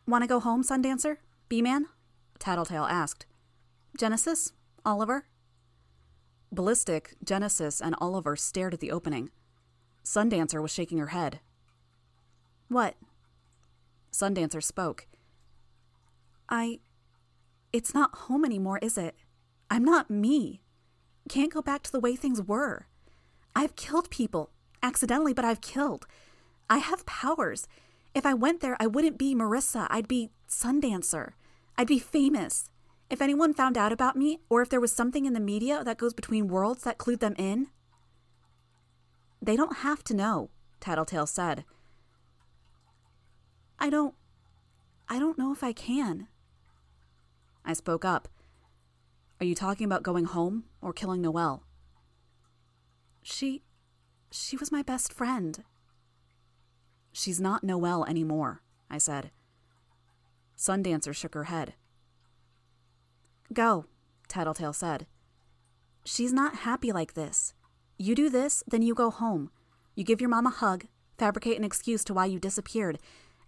[0.07, 1.19] Want to go home, Sundancer?
[1.51, 1.85] B-Man?
[2.39, 3.27] Tattletale asked.
[3.99, 4.55] Genesis?
[4.87, 5.27] Oliver?
[6.51, 9.29] Ballistic, Genesis, and Oliver stared at the opening.
[10.03, 11.41] Sundancer was shaking her head.
[12.69, 12.95] What?
[14.15, 15.09] Sundancer spoke.
[16.49, 16.79] I.
[17.73, 19.17] It's not home anymore, is it?
[19.69, 20.63] I'm not me.
[21.29, 22.87] Can't go back to the way things were.
[23.57, 24.51] I've killed people.
[24.83, 26.07] Accidentally, but I've killed.
[26.71, 27.67] I have powers.
[28.15, 29.89] If I went there, I wouldn't be Marissa.
[29.91, 31.33] I'd be Sundancer.
[31.77, 32.71] I'd be famous.
[33.11, 35.99] If anyone found out about me, or if there was something in the media that
[35.99, 37.67] goes between worlds that clued them in,
[39.43, 41.65] they don't have to know, Tattletale said.
[43.79, 44.15] I don't.
[45.09, 46.29] I don't know if I can.
[47.65, 48.29] I spoke up.
[49.41, 51.65] Are you talking about going home or killing Noelle?
[53.23, 53.63] She.
[54.31, 55.65] she was my best friend.
[57.13, 59.31] She's not Noelle anymore, I said.
[60.57, 61.75] Sundancer shook her head.
[63.53, 63.87] Go,
[64.29, 65.07] Tattletale said.
[66.05, 67.55] She's not happy like this.
[67.99, 69.51] You do this, then you go home.
[69.95, 70.87] You give your mom a hug,
[71.19, 72.99] fabricate an excuse to why you disappeared,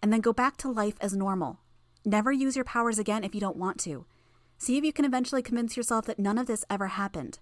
[0.02, 1.61] and then go back to life as normal.
[2.04, 4.06] Never use your powers again if you don't want to.
[4.59, 7.38] See if you can eventually convince yourself that none of this ever happened.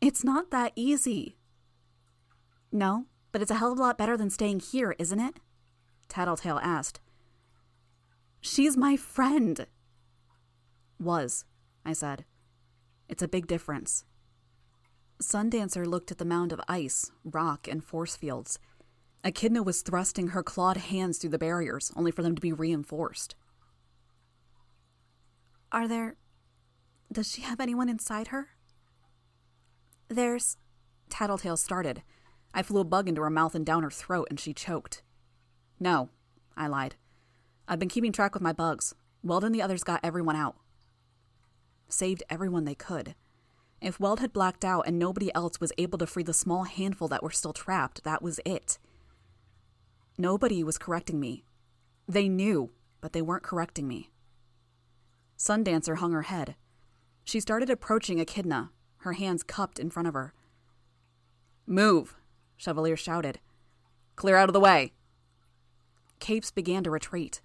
[0.00, 1.36] It's not that easy.
[2.70, 5.40] No, but it's a hell of a lot better than staying here, isn't it?
[6.08, 7.00] Tattletale asked.
[8.40, 9.66] She's my friend.
[10.98, 11.44] Was,
[11.84, 12.24] I said.
[13.08, 14.04] It's a big difference.
[15.22, 18.58] Sundancer looked at the mound of ice, rock, and force fields.
[19.24, 23.36] Echidna was thrusting her clawed hands through the barriers, only for them to be reinforced.
[25.70, 26.16] Are there.
[27.10, 28.48] Does she have anyone inside her?
[30.08, 30.56] There's.
[31.08, 32.02] Tattletale started.
[32.52, 35.02] I flew a bug into her mouth and down her throat, and she choked.
[35.78, 36.10] No,
[36.56, 36.96] I lied.
[37.68, 38.94] I've been keeping track with my bugs.
[39.22, 40.56] Weld and the others got everyone out.
[41.88, 43.14] Saved everyone they could.
[43.80, 47.08] If Weld had blacked out and nobody else was able to free the small handful
[47.08, 48.78] that were still trapped, that was it.
[50.18, 51.44] Nobody was correcting me.
[52.08, 52.70] They knew,
[53.00, 54.10] but they weren't correcting me.
[55.38, 56.56] Sundancer hung her head.
[57.24, 60.34] She started approaching Echidna, her hands cupped in front of her.
[61.66, 62.16] Move,
[62.56, 63.40] Chevalier shouted.
[64.16, 64.92] Clear out of the way.
[66.20, 67.40] Capes began to retreat.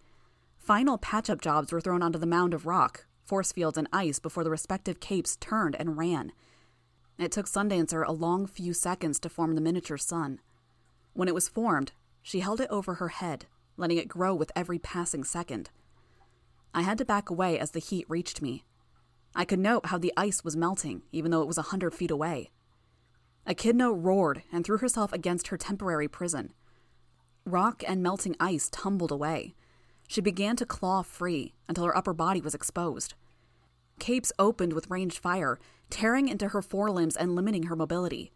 [0.58, 4.20] Final patch up jobs were thrown onto the mound of rock, force fields, and ice
[4.20, 6.32] before the respective capes turned and ran.
[7.18, 10.40] It took Sundancer a long few seconds to form the miniature sun.
[11.14, 11.94] When it was formed,
[12.28, 13.46] she held it over her head,
[13.78, 15.70] letting it grow with every passing second.
[16.74, 18.66] I had to back away as the heat reached me.
[19.34, 22.12] I could note how the ice was melting, even though it was a hundred feet
[22.12, 22.52] away.
[23.46, 26.52] Echidna roared and threw herself against her temporary prison.
[27.46, 29.56] Rock and melting ice tumbled away.
[30.06, 33.14] She began to claw free until her upper body was exposed.
[34.00, 35.60] Capes opened with ranged fire,
[35.90, 38.34] tearing into her forelimbs and limiting her mobility.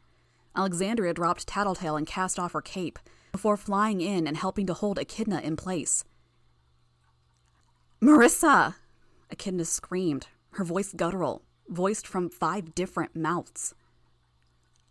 [0.56, 3.00] Alexandria dropped Tattletale and cast off her cape,
[3.32, 6.04] before flying in and helping to hold Echidna in place.
[8.02, 8.76] Marissa!
[9.30, 13.74] Echidna screamed, her voice guttural, voiced from five different mouths.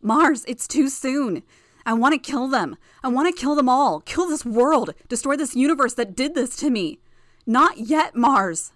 [0.01, 1.43] Mars, it's too soon.
[1.85, 2.77] I want to kill them.
[3.03, 4.01] I want to kill them all.
[4.01, 4.95] Kill this world.
[5.09, 7.01] Destroy this universe that did this to me.
[7.47, 8.73] Not yet, Mars.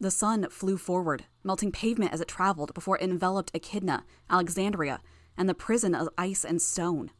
[0.00, 5.00] The sun flew forward, melting pavement as it traveled before it enveloped Echidna, Alexandria,
[5.38, 7.10] and the prison of ice and stone.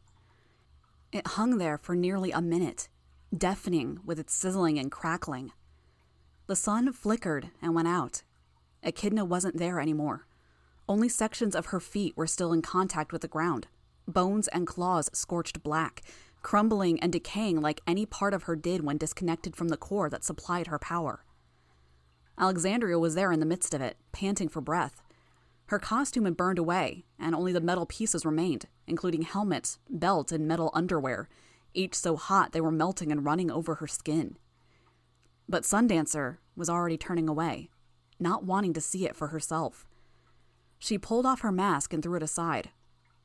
[1.11, 2.89] It hung there for nearly a minute,
[3.35, 5.51] deafening with its sizzling and crackling.
[6.45, 8.21] The sun flickered and went out.
[8.83, 10.27] Echidna wasn't there anymore.
[10.87, 13.67] Only sections of her feet were still in contact with the ground,
[14.07, 16.01] bones and claws scorched black,
[16.41, 20.23] crumbling and decaying like any part of her did when disconnected from the core that
[20.23, 21.23] supplied her power.
[22.37, 25.01] Alexandria was there in the midst of it, panting for breath.
[25.69, 30.47] Her costume had burned away, and only the metal pieces remained, including helmet, belt, and
[30.47, 31.29] metal underwear,
[31.75, 34.37] each so hot they were melting and running over her skin.
[35.47, 37.69] But Sundancer was already turning away,
[38.19, 39.85] not wanting to see it for herself.
[40.79, 42.71] She pulled off her mask and threw it aside.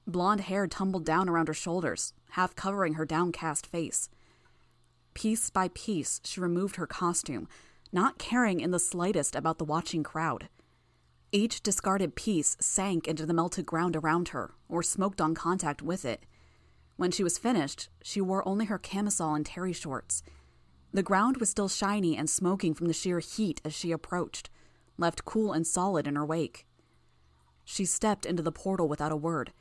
[0.07, 4.11] Blonde hair tumbled down around her shoulders, half covering her downcast face.
[5.14, 7.48] Piece by piece, she removed her costume,
[7.90, 10.50] not caring in the slightest about the watching crowd.
[11.34, 16.04] Each discarded piece sank into the melted ground around her, or smoked on contact with
[16.04, 16.22] it.
[16.96, 20.22] When she was finished, she wore only her camisole and terry shorts.
[20.92, 24.48] The ground was still shiny and smoking from the sheer heat as she approached,
[24.96, 26.68] left cool and solid in her wake.
[27.64, 29.52] She stepped into the portal without a word,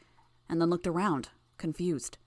[0.47, 2.19] and then looked around, confused.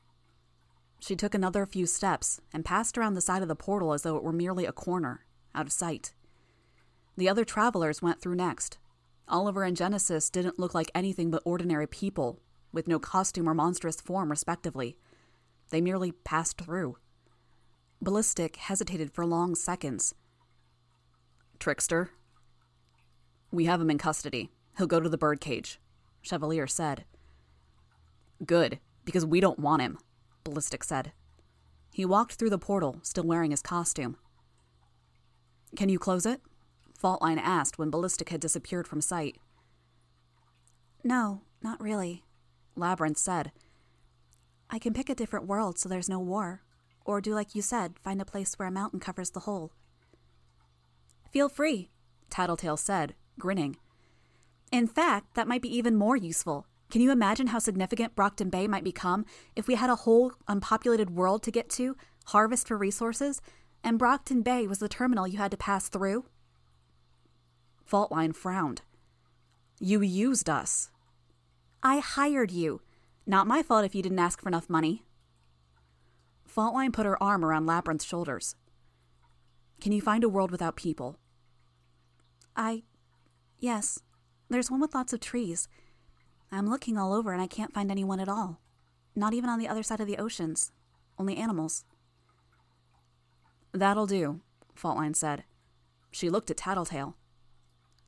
[0.98, 4.16] She took another few steps and passed around the side of the portal as though
[4.16, 6.14] it were merely a corner, out of sight.
[7.16, 8.78] The other travelers went through next.
[9.28, 12.40] Oliver and Genesis didn't look like anything but ordinary people,
[12.72, 14.96] with no costume or monstrous form, respectively.
[15.70, 16.96] They merely passed through.
[18.00, 20.14] Ballistic hesitated for long seconds.
[21.58, 22.10] Trickster?
[23.50, 24.50] We have him in custody.
[24.78, 25.80] He'll go to the birdcage,
[26.22, 27.04] Chevalier said.
[28.44, 29.98] Good, because we don't want him,
[30.44, 31.12] Ballistic said.
[31.92, 34.18] He walked through the portal, still wearing his costume.
[35.74, 36.42] Can you close it?
[36.96, 39.36] Faultline asked when Ballistic had disappeared from sight.
[41.04, 42.24] No, not really,
[42.74, 43.52] Labyrinth said.
[44.70, 46.62] I can pick a different world so there's no war,
[47.04, 49.72] or do like you said, find a place where a mountain covers the whole.
[51.30, 51.90] Feel free,
[52.30, 53.76] Tattletale said, grinning.
[54.72, 56.66] In fact, that might be even more useful.
[56.90, 61.10] Can you imagine how significant Brockton Bay might become if we had a whole unpopulated
[61.10, 63.40] world to get to, harvest for resources,
[63.84, 66.24] and Brockton Bay was the terminal you had to pass through?
[67.90, 68.82] Faultline frowned.
[69.78, 70.90] You used us.
[71.82, 72.80] I hired you.
[73.26, 75.04] Not my fault if you didn't ask for enough money.
[76.48, 78.56] Faultline put her arm around Labyrinth's shoulders.
[79.80, 81.18] Can you find a world without people?
[82.56, 82.84] I.
[83.58, 84.00] Yes.
[84.48, 85.68] There's one with lots of trees.
[86.50, 88.60] I'm looking all over and I can't find anyone at all.
[89.14, 90.72] Not even on the other side of the oceans.
[91.18, 91.84] Only animals.
[93.72, 94.40] That'll do,
[94.74, 95.44] Faultline said.
[96.10, 97.16] She looked at Tattletale.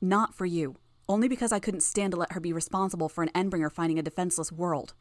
[0.01, 0.77] Not for you.
[1.07, 4.03] Only because I couldn't stand to let her be responsible for an Endbringer finding a
[4.03, 4.93] defenseless world.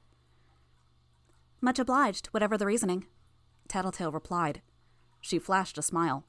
[1.61, 3.07] Much obliged, whatever the reasoning,
[3.69, 4.63] Tattletale replied.
[5.21, 6.25] She flashed a smile.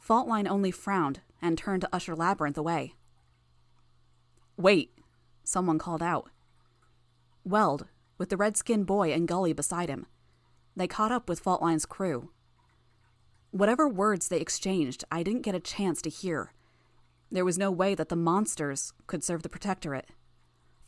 [0.00, 2.94] Faultline only frowned and turned to usher Labyrinth away.
[4.56, 4.92] Wait,
[5.42, 6.30] someone called out.
[7.44, 10.06] Weld, with the red skinned boy and Gully beside him.
[10.76, 12.30] They caught up with Faultline's crew.
[13.50, 16.52] Whatever words they exchanged, I didn't get a chance to hear.
[17.30, 20.08] There was no way that the monsters could serve the Protectorate.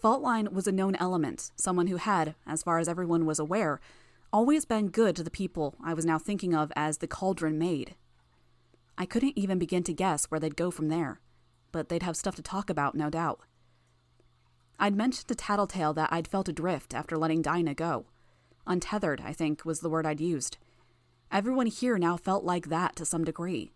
[0.03, 3.81] Faultline was a known element, someone who had, as far as everyone was aware,
[4.33, 7.95] always been good to the people I was now thinking of as the Cauldron made.
[8.97, 11.21] I couldn't even begin to guess where they'd go from there,
[11.73, 13.41] but they'd have stuff to talk about, no doubt.
[14.79, 18.07] I'd mentioned to Tattletale that I'd felt adrift after letting Dinah go.
[18.67, 20.57] Untethered, I think, was the word I'd used.
[21.31, 23.73] Everyone here now felt like that to some degree.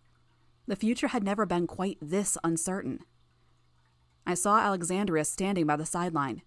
[0.67, 3.01] The future had never been quite this uncertain.
[4.27, 6.43] I saw Alexandria standing by the sideline.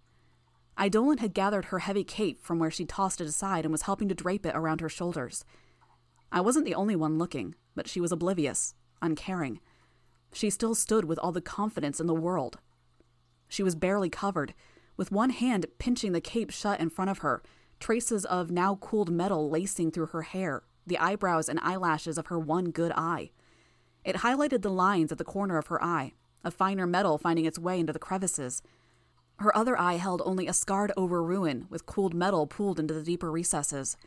[0.82, 4.08] Eidolon had gathered her heavy cape from where she tossed it aside and was helping
[4.10, 5.46] to drape it around her shoulders.
[6.32, 9.60] I wasn't the only one looking, but she was oblivious, uncaring.
[10.34, 12.60] She still stood with all the confidence in the world.
[13.48, 14.54] She was barely covered,
[14.98, 17.44] with one hand pinching the cape shut in front of her,
[17.80, 22.40] traces of now cooled metal lacing through her hair, the eyebrows and eyelashes of her
[22.40, 23.32] one good eye.
[24.08, 27.60] It highlighted the lines at the corner of her eye, a finer metal finding its
[27.60, 28.62] way into the crevices.
[29.40, 33.04] Her other eye held only a scarred over ruin with cooled metal pooled into the
[33.04, 33.98] deeper recesses.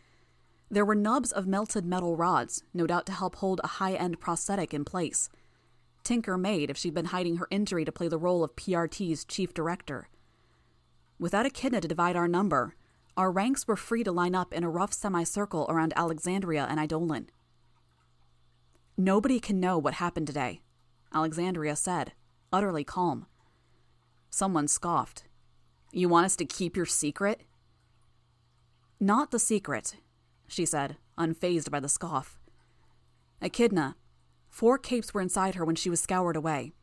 [0.70, 4.20] There were nubs of melted metal rods, no doubt to help hold a high end
[4.20, 5.28] prosthetic in place.
[6.03, 9.53] Tinker made if she'd been hiding her injury to play the role of PRT's chief
[9.53, 10.09] director.
[11.18, 12.74] Without Echidna to divide our number,
[13.18, 17.28] our ranks were free to line up in a rough semicircle around Alexandria and Eidolon.
[19.01, 20.61] Nobody can know what happened today,
[21.11, 22.12] Alexandria said,
[22.53, 23.24] utterly calm.
[24.28, 25.24] Someone scoffed.
[25.90, 27.40] You want us to keep your secret?
[29.01, 29.96] Not the secret,
[30.48, 32.38] she said, unfazed by the scoff.
[33.40, 33.96] Echidna,
[34.51, 36.74] four capes were inside her when she was scoured away.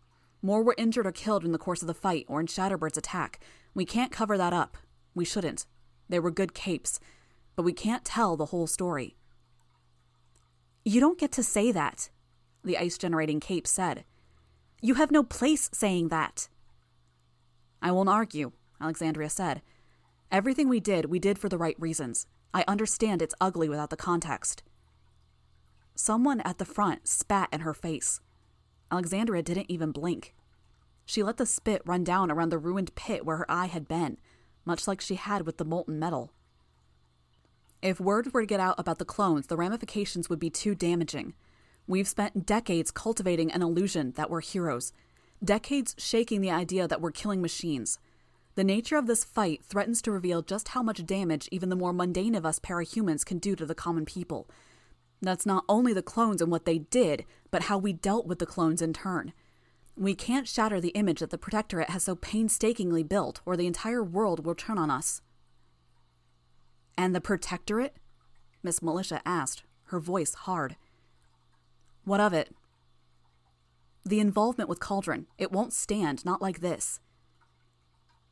[0.41, 3.39] More were injured or killed in the course of the fight or in Shatterbird's attack.
[3.75, 4.75] We can't cover that up.
[5.13, 5.67] We shouldn't.
[6.09, 6.99] They were good capes,
[7.55, 9.16] but we can't tell the whole story.
[10.87, 12.09] You don't get to say that,
[12.63, 14.05] the ice generating cape said.
[14.81, 16.47] You have no place saying that.
[17.81, 19.61] I won't argue, Alexandria said.
[20.31, 22.27] Everything we did, we did for the right reasons.
[22.53, 24.63] I understand it's ugly without the context.
[25.93, 28.21] Someone at the front spat in her face.
[28.89, 30.35] Alexandria didn't even blink.
[31.05, 34.19] She let the spit run down around the ruined pit where her eye had been,
[34.63, 36.31] much like she had with the molten metal.
[37.87, 41.35] If word were to get out about the clones, the ramifications would be too damaging.
[41.87, 44.91] We've spent decades cultivating an illusion that we're heroes,
[45.41, 47.97] decades shaking the idea that we're killing machines.
[48.55, 51.93] The nature of this fight threatens to reveal just how much damage even the more
[51.93, 54.49] mundane of us parahumans can do to the common people.
[55.21, 58.45] That's not only the clones and what they did, but how we dealt with the
[58.45, 59.31] clones in turn.
[59.95, 64.03] We can't shatter the image that the Protectorate has so painstakingly built, or the entire
[64.03, 65.21] world will turn on us.
[66.97, 67.95] And the Protectorate?
[68.63, 70.75] Miss Militia asked, her voice hard.
[72.03, 72.55] What of it?
[74.03, 75.27] The involvement with Cauldron.
[75.37, 76.99] It won't stand, not like this.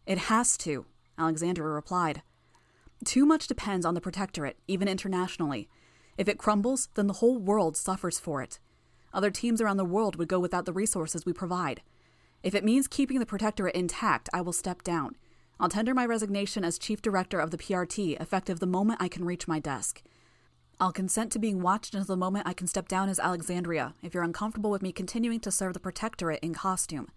[0.06, 0.86] It has to,
[1.18, 2.22] Alexandria replied.
[3.04, 5.70] Too much depends on the Protectorate, even internationally.
[6.18, 8.60] If it crumbles, then the whole world suffers for it.
[9.14, 11.82] Other teams around the world would go without the resources we provide.
[12.42, 15.16] If it means keeping the Protectorate intact, I will step down.
[15.60, 19.24] I'll tender my resignation as Chief Director of the PRT effective the moment I can
[19.24, 20.04] reach my desk.
[20.80, 24.14] I'll consent to being watched until the moment I can step down as Alexandria if
[24.14, 27.08] you're uncomfortable with me continuing to serve the Protectorate in costume.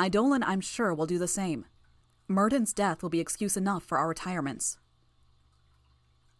[0.00, 1.66] Eidolon, I'm sure, will do the same.
[2.26, 4.78] Myrddin's death will be excuse enough for our retirements.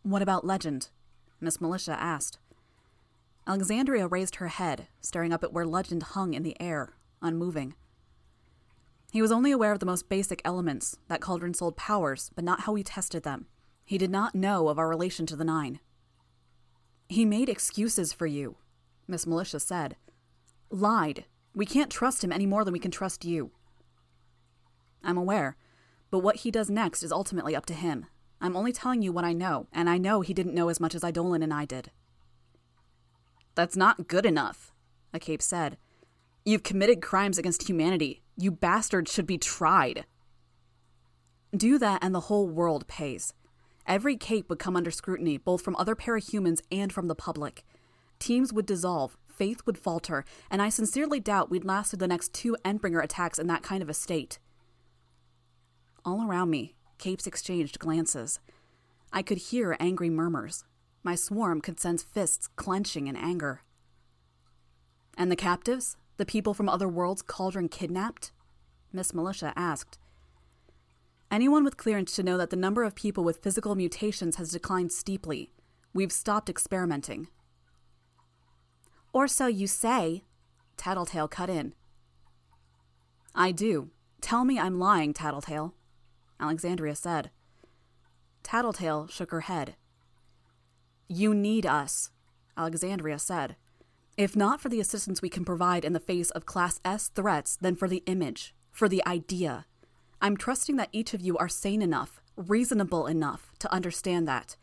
[0.02, 0.88] What about Legend?
[1.40, 2.38] Miss Militia asked.
[3.46, 7.74] Alexandria raised her head, staring up at where Legend hung in the air, unmoving.
[9.10, 12.60] He was only aware of the most basic elements, that Cauldron sold powers, but not
[12.60, 13.46] how we tested them.
[13.84, 15.80] He did not know of our relation to the Nine.
[17.08, 18.56] He made excuses for you,
[19.06, 19.96] Miss Militia said.
[20.70, 21.24] Lied.
[21.54, 23.50] We can't trust him any more than we can trust you.
[25.02, 25.56] I'm aware,
[26.10, 28.06] but what he does next is ultimately up to him.
[28.42, 30.94] I'm only telling you what I know, and I know he didn't know as much
[30.94, 31.90] as Eidolon and I did.
[33.54, 34.72] That's not good enough,
[35.14, 35.78] a cape said.
[36.44, 38.22] You've committed crimes against humanity.
[38.40, 40.06] You bastards should be tried.
[41.54, 43.34] Do that, and the whole world pays.
[43.84, 47.64] Every cape would come under scrutiny, both from other parahumans and from the public.
[48.20, 52.32] Teams would dissolve, faith would falter, and I sincerely doubt we'd last through the next
[52.32, 54.38] two Endbringer attacks in that kind of a state.
[56.04, 58.38] All around me, capes exchanged glances.
[59.12, 60.64] I could hear angry murmurs.
[61.02, 63.62] My swarm could sense fists clenching in anger.
[65.16, 65.96] And the captives?
[66.18, 68.32] The people from other worlds Cauldron kidnapped?
[68.92, 69.98] Miss Militia asked.
[71.30, 74.92] Anyone with clearance should know that the number of people with physical mutations has declined
[74.92, 75.52] steeply.
[75.94, 77.28] We've stopped experimenting.
[79.12, 80.24] Or so you say,
[80.76, 81.74] Tattletale cut in.
[83.34, 83.90] I do.
[84.20, 85.74] Tell me I'm lying, Tattletale,
[86.40, 87.30] Alexandria said.
[88.42, 89.76] Tattletale shook her head.
[91.08, 92.10] You need us,
[92.56, 93.56] Alexandria said.
[94.18, 97.56] If not for the assistance we can provide in the face of Class S threats,
[97.60, 99.64] then for the image, for the idea.
[100.20, 104.56] I'm trusting that each of you are sane enough, reasonable enough to understand that.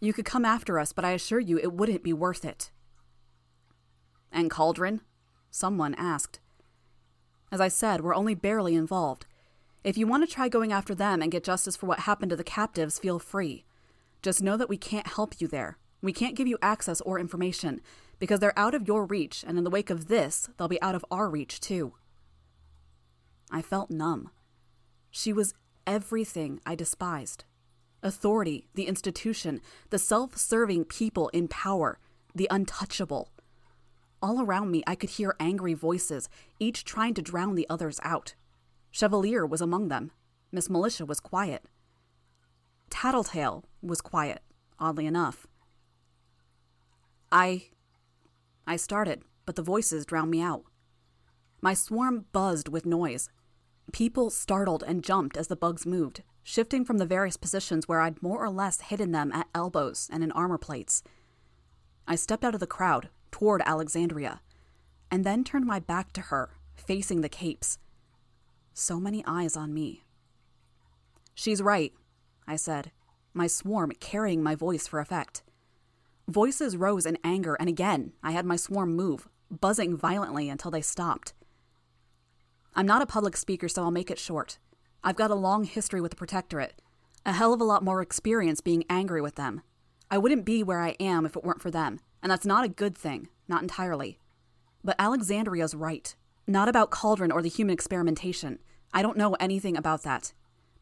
[0.00, 2.70] You could come after us, but I assure you it wouldn't be worth it.
[4.30, 5.00] And Cauldron?
[5.50, 6.38] Someone asked.
[7.50, 9.26] As I said, we're only barely involved.
[9.82, 12.36] If you want to try going after them and get justice for what happened to
[12.36, 13.64] the captives, feel free.
[14.22, 15.76] Just know that we can't help you there.
[16.02, 17.80] We can't give you access or information
[18.22, 20.94] Because they're out of your reach, and in the wake of this, they'll be out
[20.94, 21.94] of our reach too.
[23.50, 24.30] I felt numb.
[25.10, 25.54] She was
[25.88, 27.42] everything I despised
[28.00, 29.60] authority, the institution,
[29.90, 31.98] the self serving people in power,
[32.32, 33.32] the untouchable.
[34.22, 36.28] All around me, I could hear angry voices,
[36.60, 38.36] each trying to drown the others out.
[38.92, 40.12] Chevalier was among them.
[40.52, 41.64] Miss Militia was quiet.
[42.88, 44.42] Tattletale was quiet,
[44.78, 45.48] oddly enough.
[47.32, 47.64] I.
[48.66, 50.64] I started, but the voices drowned me out.
[51.60, 53.28] My swarm buzzed with noise.
[53.92, 58.22] People startled and jumped as the bugs moved, shifting from the various positions where I'd
[58.22, 61.02] more or less hidden them at elbows and in armor plates.
[62.06, 64.40] I stepped out of the crowd, toward Alexandria,
[65.10, 67.78] and then turned my back to her, facing the capes.
[68.72, 70.04] So many eyes on me.
[71.34, 71.92] She's right,
[72.46, 72.92] I said,
[73.34, 75.42] my swarm carrying my voice for effect.
[76.28, 80.82] Voices rose in anger, and again I had my swarm move, buzzing violently until they
[80.82, 81.34] stopped.
[82.74, 84.58] I'm not a public speaker, so I'll make it short.
[85.04, 86.80] I've got a long history with the Protectorate,
[87.26, 89.62] a hell of a lot more experience being angry with them.
[90.10, 92.68] I wouldn't be where I am if it weren't for them, and that's not a
[92.68, 94.18] good thing, not entirely.
[94.84, 96.14] But Alexandria's right.
[96.46, 98.58] Not about Cauldron or the human experimentation.
[98.92, 100.32] I don't know anything about that.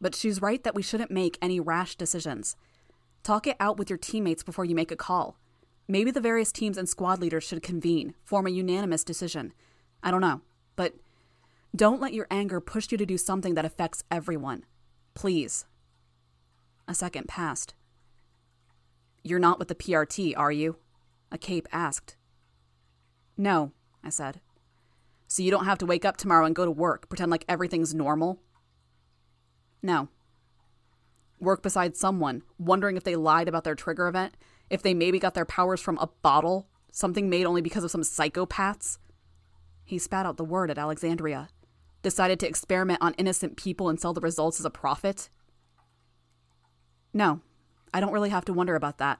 [0.01, 2.57] But she's right that we shouldn't make any rash decisions.
[3.31, 5.39] Talk it out with your teammates before you make a call.
[5.87, 9.53] Maybe the various teams and squad leaders should convene, form a unanimous decision.
[10.03, 10.41] I don't know.
[10.75, 10.97] But
[11.73, 14.65] don't let your anger push you to do something that affects everyone.
[15.15, 15.65] Please.
[16.89, 17.75] A second passed.
[19.23, 20.79] You're not with the PRT, are you?
[21.31, 22.17] A cape asked.
[23.37, 23.71] No,
[24.03, 24.41] I said.
[25.29, 27.95] So you don't have to wake up tomorrow and go to work, pretend like everything's
[27.95, 28.41] normal?
[29.85, 30.09] No.
[31.41, 34.37] Work beside someone, wondering if they lied about their trigger event,
[34.69, 38.03] if they maybe got their powers from a bottle, something made only because of some
[38.03, 38.99] psychopaths?
[39.85, 41.49] He spat out the word at Alexandria.
[42.03, 45.29] Decided to experiment on innocent people and sell the results as a profit?
[47.13, 47.41] No,
[47.93, 49.19] I don't really have to wonder about that.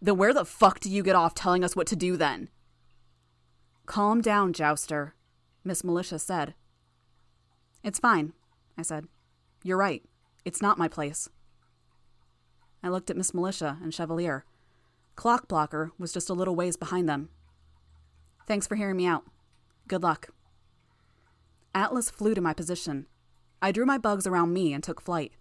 [0.00, 2.50] Then where the fuck do you get off telling us what to do then?
[3.86, 5.14] Calm down, Jouster,
[5.64, 6.54] Miss Militia said.
[7.82, 8.32] It's fine,
[8.76, 9.06] I said.
[9.64, 10.02] You're right.
[10.44, 11.28] It's not my place.
[12.82, 14.44] I looked at Miss Militia and Chevalier.
[15.16, 17.28] Clockblocker was just a little ways behind them.
[18.46, 19.24] Thanks for hearing me out.
[19.86, 20.28] Good luck.
[21.74, 23.06] Atlas flew to my position.
[23.60, 25.32] I drew my bugs around me and took flight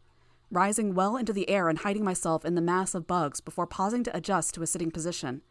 [0.52, 4.04] rising well into the air and hiding myself in the mass of bugs before pausing
[4.04, 5.42] to adjust to a sitting position.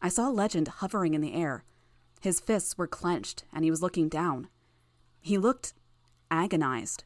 [0.00, 1.64] I saw Legend hovering in the air.
[2.20, 4.48] His fists were clenched, and he was looking down.
[5.20, 5.74] He looked
[6.30, 7.04] agonized.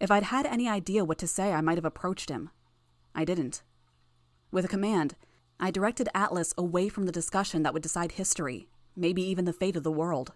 [0.00, 2.50] If I'd had any idea what to say, I might have approached him.
[3.14, 3.62] I didn't.
[4.50, 5.14] With a command,
[5.58, 9.76] I directed Atlas away from the discussion that would decide history, maybe even the fate
[9.76, 10.32] of the world.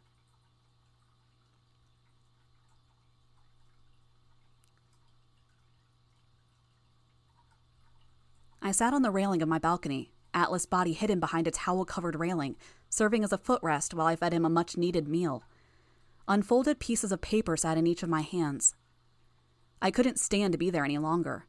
[8.60, 12.16] I sat on the railing of my balcony, Atlas' body hidden behind a towel covered
[12.16, 12.56] railing,
[12.90, 15.42] serving as a footrest while I fed him a much needed meal.
[16.26, 18.74] Unfolded pieces of paper sat in each of my hands.
[19.80, 21.46] I couldn't stand to be there any longer.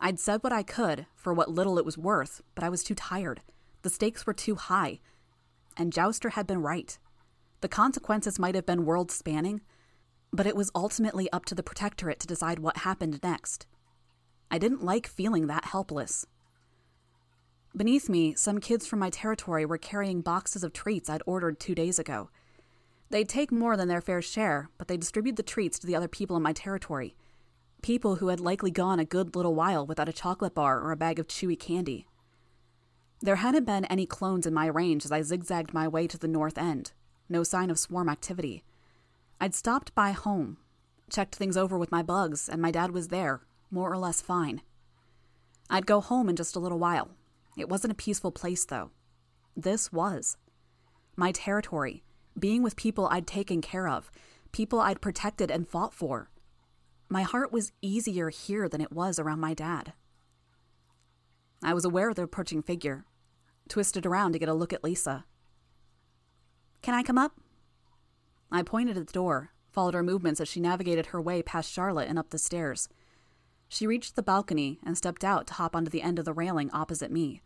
[0.00, 2.94] I'd said what I could, for what little it was worth, but I was too
[2.94, 3.40] tired.
[3.82, 5.00] The stakes were too high.
[5.76, 6.98] And Jouster had been right.
[7.60, 9.60] The consequences might have been world spanning,
[10.32, 13.66] but it was ultimately up to the Protectorate to decide what happened next.
[14.50, 16.26] I didn't like feeling that helpless.
[17.76, 21.74] Beneath me, some kids from my territory were carrying boxes of treats I'd ordered two
[21.74, 22.30] days ago.
[23.10, 26.08] They'd take more than their fair share, but they distribute the treats to the other
[26.08, 27.16] people in my territory.
[27.86, 30.96] People who had likely gone a good little while without a chocolate bar or a
[30.96, 32.04] bag of chewy candy.
[33.20, 36.26] There hadn't been any clones in my range as I zigzagged my way to the
[36.26, 36.90] north end.
[37.28, 38.64] No sign of swarm activity.
[39.40, 40.56] I'd stopped by home,
[41.08, 44.62] checked things over with my bugs, and my dad was there, more or less fine.
[45.70, 47.10] I'd go home in just a little while,
[47.56, 48.90] it wasn't a peaceful place, though.
[49.56, 50.38] This was.
[51.14, 52.02] My territory,
[52.36, 54.10] being with people I'd taken care of,
[54.50, 56.30] people I'd protected and fought for.
[57.08, 59.92] My heart was easier here than it was around my dad.
[61.62, 63.04] I was aware of the approaching figure,
[63.68, 65.24] twisted around to get a look at Lisa.
[66.82, 67.32] Can I come up?
[68.50, 72.08] I pointed at the door, followed her movements as she navigated her way past Charlotte
[72.08, 72.88] and up the stairs.
[73.68, 76.70] She reached the balcony and stepped out to hop onto the end of the railing
[76.72, 77.40] opposite me.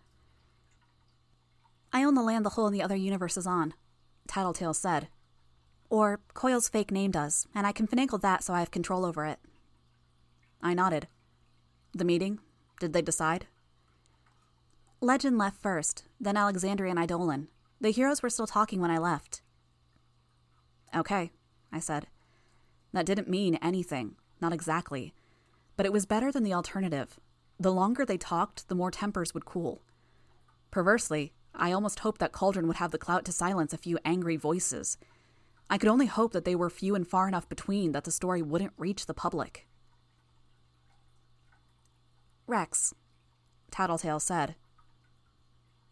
[1.93, 3.75] I own the land the hole in the other universe is on,
[4.29, 5.09] Tattletale said.
[5.89, 9.27] Or Coil's fake name does, and I can finagle that so I have control over
[9.27, 9.39] it.
[10.63, 11.09] I nodded.
[11.95, 12.41] The meeting?
[12.79, 13.47] Did they decide?
[15.01, 17.49] Legend left first, then Alexandria and Eidolon.
[17.81, 19.41] The heroes were still talking when I left.
[20.95, 21.31] Okay,
[21.73, 22.09] I said.
[22.93, 25.15] That didn't mean anything, not exactly.
[25.77, 27.19] But it was better than the alternative.
[27.59, 29.83] The longer they talked, the more tempers would cool.
[30.71, 34.37] Perversely, I almost hoped that Cauldron would have the clout to silence a few angry
[34.37, 34.99] voices.
[35.69, 38.43] I could only hope that they were few and far enough between that the story
[38.43, 39.67] wouldn't reach the public.
[42.51, 42.93] Rex,
[43.71, 44.57] Tattletale said.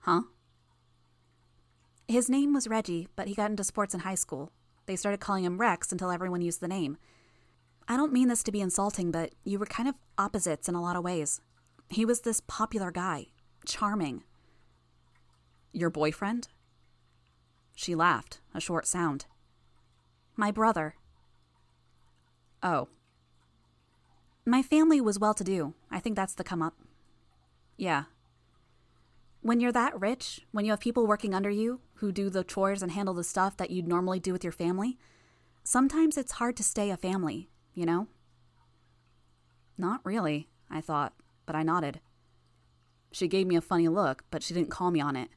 [0.00, 0.22] Huh?
[2.08, 4.50] His name was Reggie, but he got into sports in high school.
[4.86, 6.96] They started calling him Rex until everyone used the name.
[7.86, 10.82] I don't mean this to be insulting, but you were kind of opposites in a
[10.82, 11.40] lot of ways.
[11.90, 13.26] He was this popular guy,
[13.64, 14.24] charming.
[15.72, 16.48] Your boyfriend?
[17.76, 19.26] She laughed, a short sound.
[20.34, 20.96] My brother.
[22.64, 22.88] Oh.
[24.48, 25.74] My family was well to do.
[25.90, 26.74] I think that's the come up.
[27.76, 28.04] Yeah.
[29.42, 32.82] When you're that rich, when you have people working under you who do the chores
[32.82, 34.96] and handle the stuff that you'd normally do with your family,
[35.64, 38.06] sometimes it's hard to stay a family, you know?
[39.76, 41.12] Not really, I thought,
[41.44, 42.00] but I nodded.
[43.12, 45.28] She gave me a funny look, but she didn't call me on it.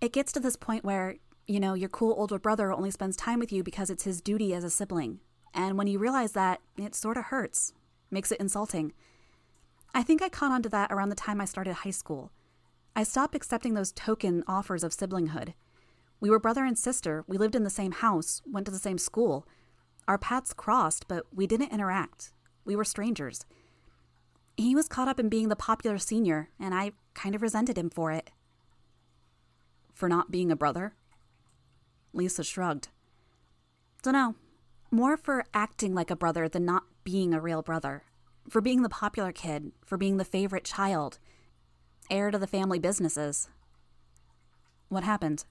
[0.00, 1.16] It gets to this point where,
[1.46, 4.54] you know, your cool older brother only spends time with you because it's his duty
[4.54, 5.20] as a sibling.
[5.54, 7.72] And when you realize that, it sort of hurts,
[8.10, 8.92] makes it insulting.
[9.94, 12.30] I think I caught on to that around the time I started high school.
[12.94, 15.54] I stopped accepting those token offers of siblinghood.
[16.20, 18.98] We were brother and sister, we lived in the same house, went to the same
[18.98, 19.46] school.
[20.06, 22.32] Our paths crossed, but we didn't interact.
[22.64, 23.44] We were strangers.
[24.56, 27.90] He was caught up in being the popular senior, and I kind of resented him
[27.90, 28.30] for it.
[29.94, 30.94] For not being a brother?
[32.12, 32.88] Lisa shrugged.
[34.02, 34.34] Dunno.
[34.90, 38.04] More for acting like a brother than not being a real brother.
[38.48, 41.18] For being the popular kid, for being the favorite child,
[42.10, 43.48] heir to the family businesses.
[44.88, 45.44] What happened?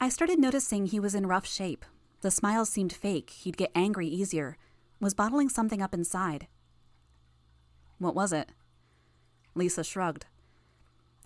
[0.00, 1.86] I started noticing he was in rough shape.
[2.20, 3.30] The smiles seemed fake.
[3.30, 4.58] He'd get angry easier.
[5.00, 6.46] Was bottling something up inside.
[7.98, 8.50] What was it?
[9.54, 10.26] Lisa shrugged.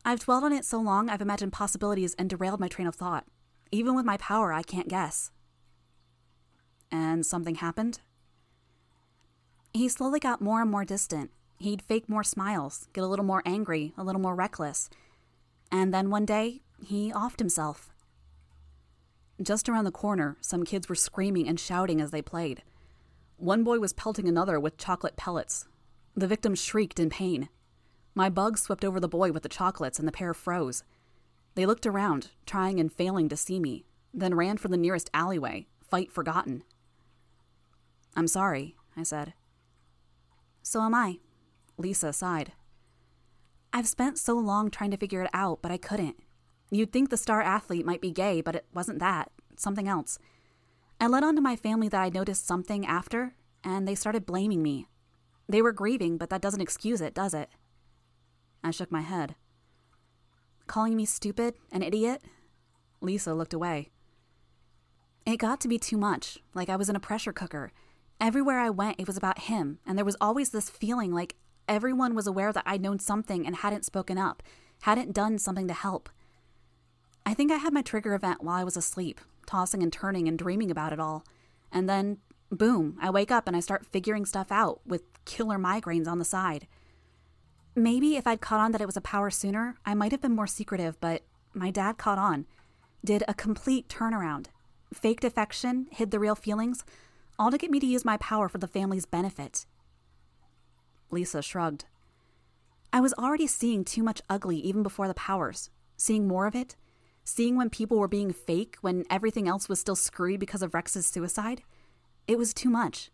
[0.05, 3.27] I've dwelled on it so long I've imagined possibilities and derailed my train of thought.
[3.73, 5.33] Even with my power, I can't guess.
[6.91, 8.01] And something happened?
[9.73, 11.31] He slowly got more and more distant.
[11.59, 14.89] He'd fake more smiles, get a little more angry, a little more reckless.
[15.71, 17.91] And then one day, he offed himself.
[19.41, 22.63] Just around the corner, some kids were screaming and shouting as they played.
[23.37, 25.67] One boy was pelting another with chocolate pellets.
[26.17, 27.49] The victim shrieked in pain.
[28.15, 30.83] My bug swept over the boy with the chocolates, and the pair froze.
[31.55, 35.69] They looked around, trying and failing to see me, then ran for the nearest alleyway,
[35.81, 36.65] fight forgotten.
[38.17, 39.35] I'm sorry, I said.
[40.63, 41.19] So am I.
[41.77, 42.53] Lisa sighed.
[43.73, 46.17] I've spent so long trying to figure it out, but I couldn't.
[46.71, 49.31] You'd think the star athlete might be gay, but it wasn't that.
[49.57, 50.19] Something else.
[51.01, 54.63] I let on to my family that I noticed something after, and they started blaming
[54.63, 54.89] me.
[55.49, 57.49] They were grieving, but that doesn't excuse it, does it?
[58.63, 59.37] I shook my head.
[60.67, 62.23] Calling me stupid, an idiot?
[63.01, 63.91] Lisa looked away.
[65.25, 67.73] It got to be too much, like I was in a pressure cooker.
[68.21, 71.37] Everywhere I went, it was about him, and there was always this feeling like
[71.69, 74.43] everyone was aware that I'd known something and hadn't spoken up,
[74.83, 76.09] hadn't done something to help.
[77.25, 80.39] I think I had my trigger event while I was asleep, tossing and turning and
[80.39, 81.25] dreaming about it all.
[81.71, 82.19] And then,
[82.51, 86.25] boom, I wake up and I start figuring stuff out with killer migraines on the
[86.25, 86.67] side.
[87.77, 90.35] Maybe if I'd caught on that it was a power sooner, I might have been
[90.35, 91.23] more secretive, but
[91.55, 92.47] my dad caught on.
[93.05, 94.47] Did a complete turnaround.
[94.93, 96.85] Faked affection, hid the real feelings,
[97.39, 99.67] all to get me to use my power for the family's benefit.
[101.11, 101.85] Lisa shrugged.
[102.93, 106.75] I was already seeing too much ugly even before the powers, seeing more of it,
[107.25, 111.07] seeing when people were being fake when everything else was still screwed because of Rex's
[111.07, 111.63] suicide.
[112.27, 113.11] It was too much.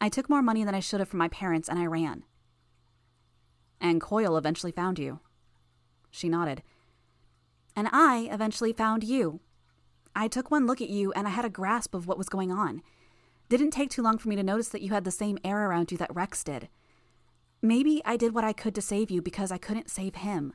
[0.00, 2.24] I took more money than I should have from my parents and I ran.
[3.80, 5.20] And Coil eventually found you.
[6.10, 6.62] She nodded.
[7.74, 9.40] And I eventually found you.
[10.14, 12.50] I took one look at you and I had a grasp of what was going
[12.52, 12.82] on.
[13.48, 15.90] Didn't take too long for me to notice that you had the same air around
[15.90, 16.68] you that Rex did.
[17.62, 20.52] Maybe I did what I could to save you because I couldn't save him.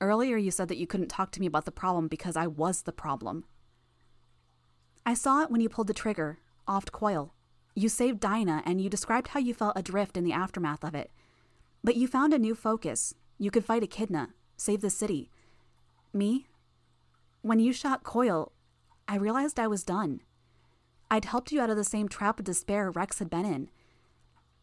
[0.00, 2.82] Earlier, you said that you couldn't talk to me about the problem because I was
[2.82, 3.44] the problem.
[5.04, 7.34] I saw it when you pulled the trigger, offed Coil.
[7.74, 11.10] You saved Dinah, and you described how you felt adrift in the aftermath of it.
[11.82, 13.14] But you found a new focus.
[13.38, 15.30] You could fight Echidna, save the city.
[16.12, 16.46] Me?
[17.42, 18.52] When you shot Coil,
[19.08, 20.20] I realized I was done.
[21.10, 23.70] I'd helped you out of the same trap of despair Rex had been in.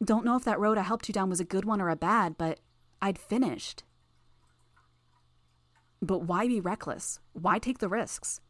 [0.03, 1.95] Don't know if that road I helped you down was a good one or a
[1.95, 2.59] bad, but
[3.01, 3.83] I'd finished.
[6.01, 7.19] But why be reckless?
[7.33, 8.41] Why take the risks?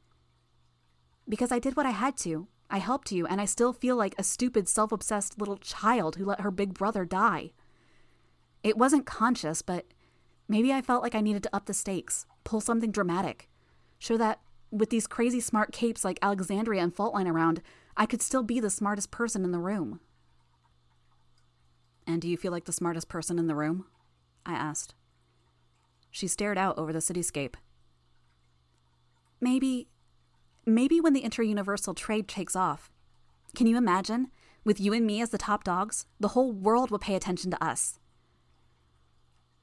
[1.28, 2.48] Because I did what I had to.
[2.70, 6.26] I helped you, and I still feel like a stupid, self obsessed little child who
[6.26, 7.52] let her big brother die.
[8.64, 9.86] It wasn't conscious, but
[10.48, 13.48] maybe I felt like I needed to up the stakes, pull something dramatic,
[14.00, 14.40] show that
[14.72, 17.62] with these crazy smart capes like Alexandria and Faultline around,
[17.98, 20.00] I could still be the smartest person in the room.
[22.06, 23.86] And do you feel like the smartest person in the room?
[24.46, 24.94] I asked.
[26.12, 27.56] She stared out over the cityscape.
[29.42, 29.88] Maybe.
[30.66, 32.92] Maybe when the interuniversal trade takes off.
[33.56, 34.32] Can you imagine?
[34.64, 37.64] With you and me as the top dogs, the whole world will pay attention to
[37.64, 38.00] us.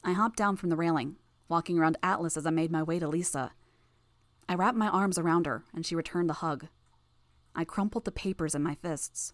[0.05, 1.17] I hopped down from the railing,
[1.49, 3.53] walking around Atlas as I made my way to Lisa.
[4.49, 6.67] I wrapped my arms around her, and she returned the hug.
[7.55, 9.33] I crumpled the papers in my fists.